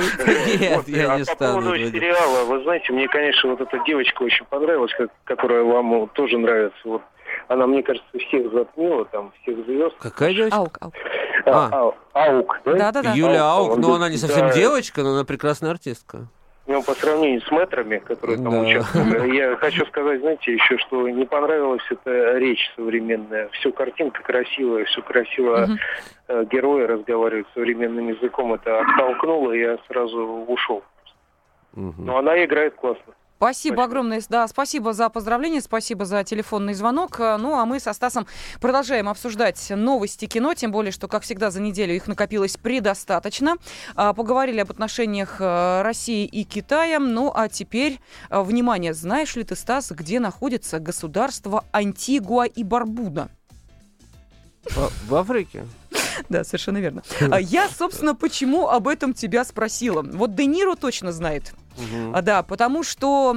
Нет, 0.60 0.88
я 0.88 1.16
не 1.16 1.24
стану. 1.24 1.60
По 1.60 1.66
поводу 1.66 1.90
сериала, 1.90 2.44
вы 2.44 2.62
знаете, 2.64 2.92
мне, 2.92 3.08
конечно, 3.08 3.50
вот 3.50 3.60
эта 3.60 3.78
девочка 3.84 4.22
очень 4.22 4.44
понравилась, 4.46 4.92
которая 5.24 5.62
вам 5.62 6.08
тоже 6.08 6.38
нравится. 6.38 6.78
Вот 6.84 7.02
она, 7.48 7.66
мне 7.66 7.82
кажется, 7.82 8.18
всех 8.18 8.52
затмила, 8.52 9.04
там, 9.06 9.32
всех 9.42 9.64
звезд. 9.64 9.94
Какая 9.98 10.34
девочка? 10.34 10.58
Аук, 10.58 10.78
Аук. 10.80 10.94
А, 11.46 11.92
а, 12.14 12.24
Аук, 12.26 12.60
да? 12.64 12.74
Да-да-да. 12.74 13.12
Юля 13.14 13.44
Аук, 13.44 13.76
но 13.78 13.94
она 13.94 14.08
не 14.08 14.16
совсем 14.16 14.50
девочка, 14.50 15.02
но 15.02 15.14
она 15.14 15.24
прекрасная 15.24 15.70
артистка. 15.70 16.28
Ну, 16.68 16.82
по 16.82 16.92
сравнению 16.92 17.40
с 17.40 17.50
мэтрами, 17.50 17.96
которые 17.96 18.36
там 18.36 18.50
да. 18.50 18.60
участвовали, 18.60 19.34
я 19.34 19.56
хочу 19.56 19.86
сказать, 19.86 20.20
знаете, 20.20 20.52
еще, 20.52 20.76
что 20.76 21.08
не 21.08 21.24
понравилась 21.24 21.82
эта 21.90 22.36
речь 22.36 22.70
современная. 22.76 23.48
Все 23.52 23.72
картинка 23.72 24.22
красивая, 24.22 24.84
все 24.84 25.00
красиво. 25.00 25.66
Угу. 26.28 26.44
Герои 26.50 26.84
разговаривают 26.84 27.48
современным 27.54 28.08
языком. 28.08 28.52
Это 28.52 28.80
оттолкнуло, 28.80 29.52
и 29.52 29.60
я 29.60 29.78
сразу 29.88 30.18
ушел. 30.46 30.84
Угу. 31.74 31.94
Но 32.02 32.18
она 32.18 32.44
играет 32.44 32.74
классно. 32.74 33.14
Спасибо, 33.38 33.74
спасибо 33.74 33.84
огромное. 33.84 34.22
Да, 34.28 34.48
спасибо 34.48 34.92
за 34.92 35.08
поздравление, 35.10 35.60
спасибо 35.60 36.04
за 36.04 36.24
телефонный 36.24 36.74
звонок. 36.74 37.20
Ну, 37.20 37.56
а 37.56 37.64
мы 37.66 37.78
со 37.78 37.92
Стасом 37.92 38.26
продолжаем 38.60 39.08
обсуждать 39.08 39.64
новости 39.70 40.26
кино, 40.26 40.54
тем 40.54 40.72
более, 40.72 40.90
что, 40.90 41.06
как 41.06 41.22
всегда, 41.22 41.52
за 41.52 41.60
неделю 41.60 41.94
их 41.94 42.08
накопилось 42.08 42.56
предостаточно. 42.56 43.56
А, 43.94 44.12
поговорили 44.12 44.58
об 44.58 44.72
отношениях 44.72 45.36
э, 45.38 45.82
России 45.82 46.26
и 46.26 46.42
Китая. 46.42 46.98
Ну, 46.98 47.30
а 47.32 47.48
теперь, 47.48 48.00
э, 48.28 48.42
внимание, 48.42 48.92
знаешь 48.92 49.36
ли 49.36 49.44
ты, 49.44 49.54
Стас, 49.54 49.92
где 49.92 50.18
находится 50.18 50.80
государство 50.80 51.64
Антигуа 51.70 52.44
и 52.44 52.64
Барбуда? 52.64 53.28
В, 54.64 54.90
в 55.08 55.14
Африке? 55.14 55.64
Да, 56.28 56.44
совершенно 56.44 56.78
верно. 56.78 57.02
А 57.30 57.40
я, 57.40 57.68
собственно, 57.68 58.14
почему 58.14 58.68
об 58.68 58.88
этом 58.88 59.14
тебя 59.14 59.44
спросила? 59.44 60.02
Вот 60.02 60.34
Де 60.34 60.46
Ниро 60.46 60.74
точно 60.74 61.12
знает. 61.12 61.52
А, 62.12 62.22
да, 62.22 62.42
потому 62.42 62.82
что 62.82 63.34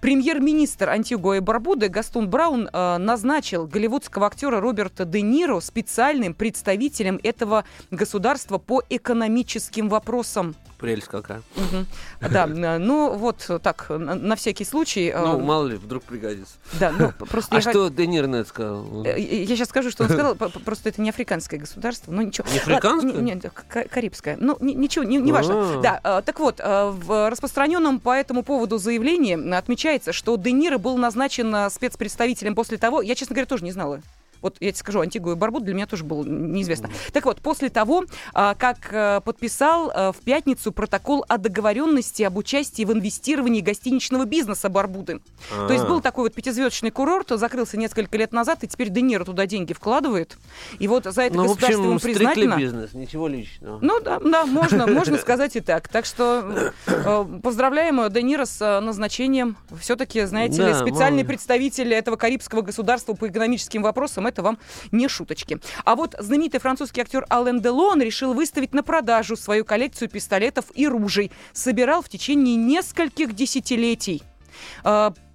Премьер-министр 0.00 0.90
Антигуа 0.90 1.36
и 1.36 1.40
Барбуды 1.40 1.88
Гастон 1.88 2.28
Браун 2.28 2.68
э, 2.72 2.96
назначил 2.98 3.66
голливудского 3.66 4.26
актера 4.26 4.60
Роберта 4.60 5.04
Де 5.04 5.22
Ниро 5.22 5.60
специальным 5.60 6.34
представителем 6.34 7.18
этого 7.22 7.64
государства 7.90 8.58
по 8.58 8.82
экономическим 8.88 9.88
вопросам. 9.88 10.54
Прелесть 10.78 11.08
какая. 11.08 11.38
Угу. 11.56 12.30
Да, 12.30 12.46
ну 12.78 13.14
вот 13.14 13.50
так, 13.62 13.86
на 13.88 14.36
всякий 14.36 14.64
случай. 14.64 15.12
Ну, 15.16 15.40
мало 15.40 15.68
ли, 15.68 15.76
вдруг 15.76 16.02
пригодится. 16.04 16.54
Да, 16.78 16.92
ну 16.92 17.12
просто... 17.26 17.56
А 17.56 17.60
что 17.62 17.88
Де 17.88 18.06
Ниро 18.06 18.26
на 18.26 18.36
это 18.36 18.48
сказал? 18.48 19.04
Я 19.04 19.16
сейчас 19.46 19.68
скажу, 19.68 19.90
что 19.90 20.04
он 20.04 20.10
сказал, 20.10 20.34
просто 20.34 20.90
это 20.90 21.00
не 21.00 21.08
африканское 21.08 21.58
государство, 21.58 22.12
ну 22.12 22.22
ничего. 22.22 22.46
Не 22.52 22.58
африканское? 22.58 23.12
Нет, 23.12 23.44
карибское. 23.68 24.36
Ну, 24.38 24.58
ничего, 24.60 25.04
не 25.04 25.32
важно. 25.32 25.80
Да, 25.80 26.22
так 26.22 26.38
вот, 26.38 26.60
в 26.60 27.30
распространенном 27.30 28.00
по 28.00 28.14
этому 28.14 28.42
поводу 28.42 28.78
заявлении 28.78 29.56
отмечается, 29.56 29.85
что 30.12 30.36
Де 30.36 30.52
Ниро 30.52 30.78
был 30.78 30.96
назначен 30.96 31.70
спецпредставителем 31.70 32.54
после 32.54 32.78
того, 32.78 33.02
я, 33.02 33.14
честно 33.14 33.34
говоря, 33.34 33.46
тоже 33.46 33.64
не 33.64 33.72
знала 33.72 34.00
вот 34.42 34.56
я 34.60 34.70
тебе 34.70 34.78
скажу, 34.78 35.00
Антигу 35.00 35.32
и 35.32 35.34
Барбут 35.34 35.64
для 35.64 35.74
меня 35.74 35.86
тоже 35.86 36.04
было 36.04 36.24
неизвестно. 36.24 36.86
Mm-hmm. 36.86 37.12
Так 37.12 37.24
вот, 37.24 37.40
после 37.40 37.68
того, 37.68 38.04
а, 38.34 38.54
как 38.54 38.92
э, 38.92 39.20
подписал 39.24 39.90
э, 39.90 40.12
в 40.12 40.16
пятницу 40.24 40.72
протокол 40.72 41.24
о 41.28 41.38
договоренности 41.38 42.22
об 42.22 42.36
участии 42.36 42.84
в 42.84 42.92
инвестировании 42.92 43.60
гостиничного 43.60 44.24
бизнеса 44.24 44.68
Барбуды. 44.68 45.20
А-а-а. 45.52 45.66
То 45.66 45.72
есть 45.72 45.86
был 45.86 46.00
такой 46.00 46.24
вот 46.24 46.34
пятизвездочный 46.34 46.90
курорт, 46.90 47.28
закрылся 47.30 47.76
несколько 47.76 48.16
лет 48.18 48.32
назад, 48.32 48.64
и 48.64 48.68
теперь 48.68 48.90
Де 48.90 49.18
туда 49.24 49.46
деньги 49.46 49.72
вкладывает. 49.72 50.36
И 50.78 50.88
вот 50.88 51.04
за 51.04 51.22
это 51.22 51.36
ну, 51.36 51.44
государство 51.44 51.82
ему 51.82 51.98
признательно. 51.98 52.56
бизнес, 52.56 52.92
ничего 52.92 53.28
личного. 53.28 53.78
Ну 53.80 54.00
да, 54.00 54.18
да, 54.20 54.46
можно, 54.46 54.86
можно 54.92 55.18
сказать 55.18 55.56
и 55.56 55.60
так. 55.60 55.88
Так 55.88 56.04
что 56.04 56.72
э, 56.86 57.24
поздравляем 57.42 58.10
Де 58.12 58.46
с 58.46 58.80
назначением. 58.80 59.56
Все-таки, 59.80 60.24
знаете 60.24 60.66
ли, 60.66 60.74
специальный 60.74 61.24
представитель 61.24 61.92
этого 61.94 62.16
карибского 62.16 62.62
государства 62.62 63.14
по 63.14 63.28
экономическим 63.28 63.82
вопросам 63.82 64.25
это 64.26 64.42
вам 64.42 64.58
не 64.92 65.08
шуточки. 65.08 65.58
А 65.84 65.96
вот 65.96 66.14
знаменитый 66.18 66.60
французский 66.60 67.00
актер 67.00 67.24
Ален 67.30 67.60
Делон 67.60 68.00
решил 68.00 68.34
выставить 68.34 68.74
на 68.74 68.82
продажу 68.82 69.36
свою 69.36 69.64
коллекцию 69.64 70.08
пистолетов 70.08 70.66
и 70.74 70.86
ружей. 70.86 71.30
Собирал 71.52 72.02
в 72.02 72.08
течение 72.08 72.56
нескольких 72.56 73.34
десятилетий. 73.34 74.22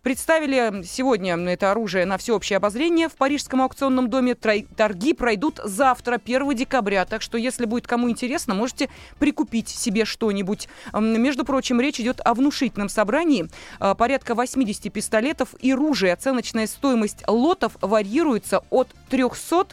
Представили 0.04 0.84
сегодня 0.84 1.38
это 1.38 1.70
оружие 1.70 2.08
на 2.08 2.18
всеобщее 2.18 2.58
обозрение 2.58 3.08
в 3.08 3.14
Парижском 3.14 3.62
аукционном 3.62 4.10
доме. 4.10 4.34
Торги 4.34 5.14
пройдут 5.14 5.60
завтра, 5.64 6.20
1 6.24 6.56
декабря. 6.56 7.06
Так 7.06 7.22
что, 7.22 7.38
если 7.38 7.66
будет 7.66 7.86
кому 7.86 8.10
интересно, 8.10 8.56
можете 8.56 8.89
прикупить 9.20 9.70
себе 9.70 10.06
что-нибудь. 10.06 10.68
Между 10.91 11.45
прочим, 11.45 11.80
речь 11.80 11.99
идет 11.99 12.20
о 12.26 12.34
внушительном 12.34 12.89
собрании. 12.89 13.47
А, 13.80 13.93
порядка 13.93 14.34
80 14.34 14.91
пистолетов 14.91 15.49
и 15.60 15.72
ружей. 15.72 16.12
Оценочная 16.12 16.66
стоимость 16.66 17.24
лотов 17.28 17.78
варьируется 17.80 18.64
от 18.72 18.88
300 19.10 19.68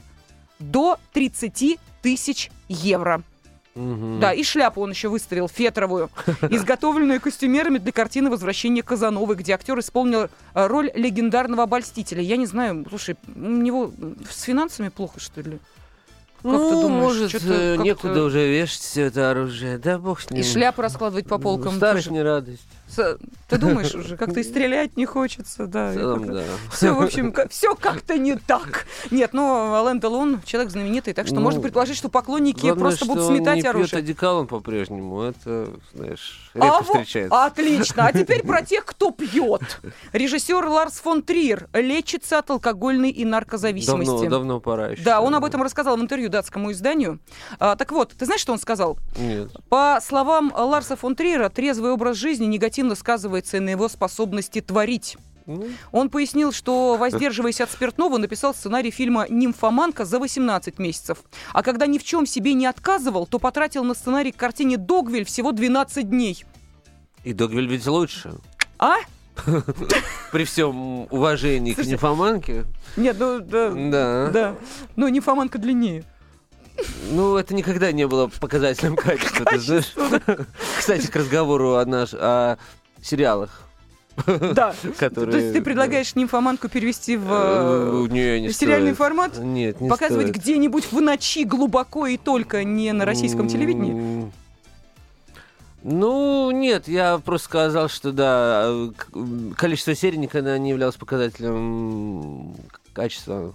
до 0.59 0.99
30 1.15 1.79
тысяч 2.03 2.51
евро. 2.69 3.23
Угу. 3.79 4.19
Да, 4.21 4.33
и 4.33 4.43
шляпу 4.43 4.83
он 4.83 4.91
еще 4.91 5.09
выставил, 5.09 5.49
фетровую, 5.49 6.11
изготовленную 6.51 7.21
костюмерами 7.21 7.79
для 7.79 7.93
картины 7.93 8.29
«Возвращение 8.29 8.83
Казановы», 8.83 9.37
где 9.37 9.53
актер 9.53 9.79
исполнил 9.79 10.23
э, 10.23 10.29
роль 10.67 10.91
легендарного 10.95 11.63
обольстителя. 11.63 12.21
Я 12.21 12.37
не 12.37 12.47
знаю, 12.47 12.85
слушай, 12.89 13.17
у 13.35 13.39
него 13.39 13.93
с 14.29 14.43
финансами 14.43 14.89
плохо, 14.89 15.21
что 15.21 15.43
ли? 15.43 15.59
Как 16.43 16.53
ну, 16.53 16.71
ты 16.71 16.83
думаешь, 16.83 17.33
может, 17.33 17.43
э, 17.45 17.77
некуда 17.77 18.23
уже 18.23 18.49
вешать 18.49 18.81
все 18.81 19.03
это 19.03 19.31
оружие. 19.31 19.79
Да 19.79 19.99
бог 19.99 20.21
с 20.21 20.31
ним. 20.31 20.41
И 20.41 20.45
шляпу 20.45 20.83
раскладывать 20.83 21.27
по 21.27 21.39
полкам. 21.39 21.77
Старость 21.77 22.11
не 22.11 22.23
радость. 22.23 22.67
Ты 23.49 23.57
думаешь 23.59 23.95
уже, 23.95 24.17
как-то 24.19 24.41
и 24.41 24.43
стрелять 24.43 24.97
не 24.97 25.07
хочется, 25.07 25.67
да. 25.67 25.93
Все, 26.73 26.93
в 26.93 27.03
общем, 27.03 27.35
все 27.51 27.75
как-то 27.75 28.19
не 28.19 28.37
так. 28.37 28.87
Нет, 29.11 29.33
ну, 29.33 29.75
Ален 29.75 30.01
Делон 30.01 30.43
человек 30.45 30.71
знаменитый, 30.71 31.15
так 31.15 31.27
что 31.27 31.37
ну, 31.37 31.43
можно 31.43 31.61
предположить, 31.61 31.97
что 31.97 32.09
поклонники 32.09 32.61
главное, 32.61 32.81
просто 32.81 33.07
будут 33.07 33.27
сметать 33.27 33.57
он 33.57 33.63
не 33.63 33.69
оружие. 33.69 33.89
Пьет 33.89 34.01
одеколон 34.01 34.47
по-прежнему, 34.47 35.23
это, 35.23 35.69
знаешь, 35.95 36.51
редко 36.55 36.79
а 36.79 36.83
встречается. 36.83 37.45
Отлично. 37.45 38.07
А 38.07 38.13
теперь 38.13 38.43
про 38.43 38.63
тех, 38.63 38.85
кто 38.85 39.11
пьет. 39.11 39.81
Режиссер 40.13 40.65
Ларс 40.67 41.01
фон 41.01 41.23
Триер 41.23 41.69
лечится 41.73 42.39
от 42.39 42.51
алкогольной 42.51 43.11
и 43.11 43.25
наркозависимости. 43.25 44.11
Давно, 44.11 44.31
давно 44.31 44.61
пора 44.61 44.89
еще. 44.89 45.03
Да, 45.03 45.21
он 45.21 45.35
об 45.35 45.45
этом 45.45 45.63
рассказал 45.63 45.97
в 45.97 46.01
интервью 46.01 46.29
датскому 46.29 46.73
изданию. 46.73 47.19
А, 47.59 47.77
так 47.77 47.93
вот, 47.93 48.15
ты 48.19 48.25
знаешь, 48.25 48.41
что 48.41 48.53
он 48.53 48.59
сказал? 48.59 48.99
Нет. 49.17 49.51
По 49.69 50.01
словам 50.03 50.53
Ларса 50.55 50.97
фон 50.97 51.15
Триера, 51.15 51.49
трезвый 51.49 51.93
образ 51.93 52.17
жизни 52.17 52.47
негативно 52.47 52.78
негативно 52.79 52.95
сказывается 52.95 53.61
на 53.61 53.71
его 53.71 53.89
способности 53.89 54.61
творить. 54.61 55.17
Ну. 55.47 55.67
Он 55.93 56.11
пояснил, 56.11 56.53
что, 56.53 56.97
воздерживаясь 56.97 57.61
от 57.61 57.71
спиртного, 57.71 58.19
написал 58.19 58.55
сценарий 58.55 58.91
фильма 58.91 59.27
«Нимфоманка» 59.29 60.05
за 60.05 60.19
18 60.19 60.79
месяцев. 60.79 61.19
А 61.53 61.63
когда 61.63 61.87
ни 61.87 61.99
в 61.99 62.05
чем 62.05 62.27
себе 62.27 62.55
не 62.55 62.67
отказывал, 62.67 63.27
то 63.27 63.39
потратил 63.39 63.83
на 63.83 63.95
сценарий 63.95 64.31
к 64.31 64.37
картине 64.37 64.77
«Догвиль» 64.77 65.25
всего 65.25 65.53
12 65.53 66.09
дней. 66.09 66.45
И 67.25 67.33
«Догвиль» 67.33 67.67
ведь 67.67 67.87
лучше. 67.87 68.35
А? 68.79 68.97
При 70.33 70.45
всем 70.45 71.09
уважении 71.11 71.73
к 71.73 71.85
«Нимфоманке». 71.85 72.65
Нет, 72.97 73.17
ну 73.19 73.41
да. 73.41 73.71
Да. 73.71 74.31
Да. 74.31 74.55
Но 74.97 75.09
«Нимфоманка» 75.09 75.59
длиннее. 75.59 76.05
Ну, 77.11 77.37
это 77.37 77.55
никогда 77.55 77.93
не 77.93 78.07
было 78.07 78.29
показателем 78.29 78.97
качества, 78.97 79.45
ты 79.45 79.59
знаешь. 79.59 79.95
Кстати, 80.79 81.07
к 81.07 81.17
разговору 81.17 81.75
о, 81.75 81.85
наш, 81.85 82.11
о 82.15 82.59
сериалах. 83.03 83.63
Да. 84.27 84.75
Которые... 84.99 85.33
То 85.33 85.39
есть 85.39 85.53
ты 85.55 85.63
предлагаешь 85.63 86.15
нимфоманку 86.15 86.69
перевести 86.69 87.17
в, 87.17 87.27
э, 87.31 88.07
не, 88.11 88.41
не 88.41 88.53
сериальный 88.53 88.95
стоит. 88.95 88.99
формат? 88.99 89.39
Нет, 89.39 89.81
не 89.81 89.89
Показывать 89.89 90.31
где-нибудь 90.31 90.91
в 90.91 91.01
ночи 91.01 91.45
глубоко 91.45 92.07
и 92.07 92.17
только 92.17 92.65
не 92.65 92.93
на 92.93 93.05
российском 93.05 93.49
телевидении? 93.49 94.31
Ну, 95.85 96.51
нет, 96.51 96.89
я 96.89 97.19
просто 97.19 97.49
сказал, 97.49 97.89
что 97.89 98.11
да, 98.11 98.91
количество 99.57 99.95
серий 99.95 100.19
никогда 100.19 100.59
не 100.59 100.71
являлось 100.71 100.97
показателем 100.97 102.57
качества 102.93 103.55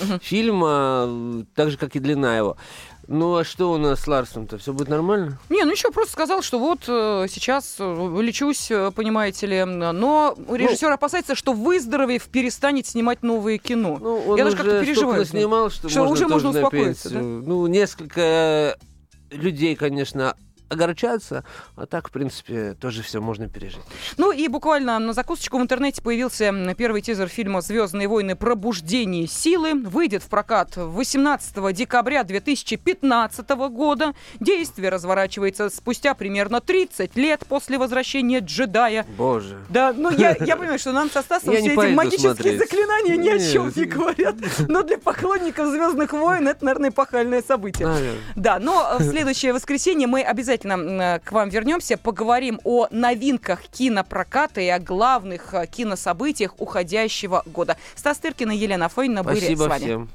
угу. 0.00 0.18
фильма, 0.20 1.44
так 1.54 1.70
же, 1.70 1.78
как 1.78 1.96
и 1.96 2.00
длина 2.00 2.36
его. 2.36 2.56
Ну 3.08 3.36
а 3.36 3.44
что 3.44 3.72
у 3.72 3.78
нас 3.78 4.00
с 4.00 4.06
Ларсом-то? 4.06 4.58
Все 4.58 4.72
будет 4.72 4.88
нормально? 4.88 5.38
Не, 5.48 5.64
ну 5.64 5.72
еще 5.72 5.90
просто 5.90 6.12
сказал, 6.12 6.40
что 6.40 6.58
вот 6.58 6.84
э, 6.86 7.26
сейчас 7.28 7.76
э, 7.78 8.18
лечусь, 8.20 8.70
э, 8.70 8.92
понимаете 8.94 9.46
ли. 9.46 9.64
Но 9.64 10.36
режиссер 10.48 10.88
ну, 10.88 10.94
опасается, 10.94 11.34
что 11.34 11.52
выздоровев, 11.52 12.28
перестанет 12.28 12.86
снимать 12.86 13.22
новые 13.22 13.58
кино. 13.58 13.98
Ну, 14.00 14.28
он 14.28 14.38
Я 14.38 14.44
даже 14.44 14.56
как-то 14.56 14.80
переживаю. 14.84 15.24
снимал, 15.24 15.70
что, 15.70 15.88
что 15.88 16.04
можно 16.04 16.12
уже 16.12 16.28
можно 16.28 16.50
успокоиться. 16.50 17.10
Да? 17.10 17.20
Ну, 17.20 17.66
несколько 17.66 18.78
людей, 19.30 19.74
конечно, 19.74 20.36
огорчаться, 20.72 21.44
а 21.76 21.86
так, 21.86 22.08
в 22.08 22.10
принципе, 22.10 22.74
тоже 22.74 23.02
все 23.02 23.20
можно 23.20 23.48
пережить. 23.48 23.80
Ну 24.16 24.32
и 24.32 24.48
буквально 24.48 24.98
на 24.98 25.12
закусочку 25.12 25.58
в 25.58 25.62
интернете 25.62 26.02
появился 26.02 26.52
первый 26.76 27.02
тизер 27.02 27.28
фильма 27.28 27.60
«Звездные 27.60 28.08
войны. 28.08 28.34
Пробуждение 28.34 29.26
силы». 29.26 29.74
Выйдет 29.74 30.22
в 30.22 30.28
прокат 30.28 30.76
18 30.76 31.74
декабря 31.74 32.24
2015 32.24 33.48
года. 33.70 34.14
Действие 34.40 34.88
разворачивается 34.88 35.68
спустя 35.70 36.14
примерно 36.14 36.60
30 36.60 37.16
лет 37.16 37.44
после 37.48 37.78
возвращения 37.78 38.40
джедая. 38.40 39.06
Боже. 39.16 39.58
Да, 39.68 39.92
ну 39.92 40.10
я, 40.10 40.36
я 40.40 40.56
понимаю, 40.56 40.78
что 40.78 40.92
нам 40.92 41.10
со 41.10 41.22
Стасом 41.22 41.54
все 41.54 41.72
эти 41.72 41.94
магические 41.94 42.34
смотреть. 42.34 42.58
заклинания 42.58 43.16
ни 43.16 43.28
о 43.28 43.38
чем 43.38 43.72
не 43.74 43.84
говорят. 43.84 44.36
Но 44.68 44.82
для 44.82 44.98
поклонников 44.98 45.68
«Звездных 45.68 46.12
войн» 46.12 46.48
это, 46.48 46.64
наверное, 46.64 46.90
эпохальное 46.90 47.42
событие. 47.42 47.86
Наверное. 47.86 48.20
Да, 48.36 48.58
но 48.58 48.96
в 48.98 49.04
следующее 49.04 49.52
воскресенье 49.52 50.06
мы 50.06 50.22
обязательно 50.22 50.61
обязательно 50.62 51.20
к 51.24 51.32
вам 51.32 51.48
вернемся, 51.48 51.96
поговорим 51.96 52.60
о 52.64 52.86
новинках 52.90 53.62
кинопроката 53.62 54.60
и 54.60 54.68
о 54.68 54.78
главных 54.78 55.54
э, 55.54 55.66
кинособытиях 55.66 56.54
уходящего 56.58 57.42
года. 57.46 57.76
Стас 57.94 58.18
Тыркин 58.18 58.52
и 58.52 58.56
Елена 58.56 58.88
Фойна 58.88 59.22
были 59.22 59.54
с 59.54 59.58
вами. 59.58 59.84
Всем. 59.84 60.10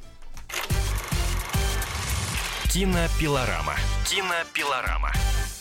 Кинопилорама. 2.72 3.76
Кинопилорама. 4.06 5.12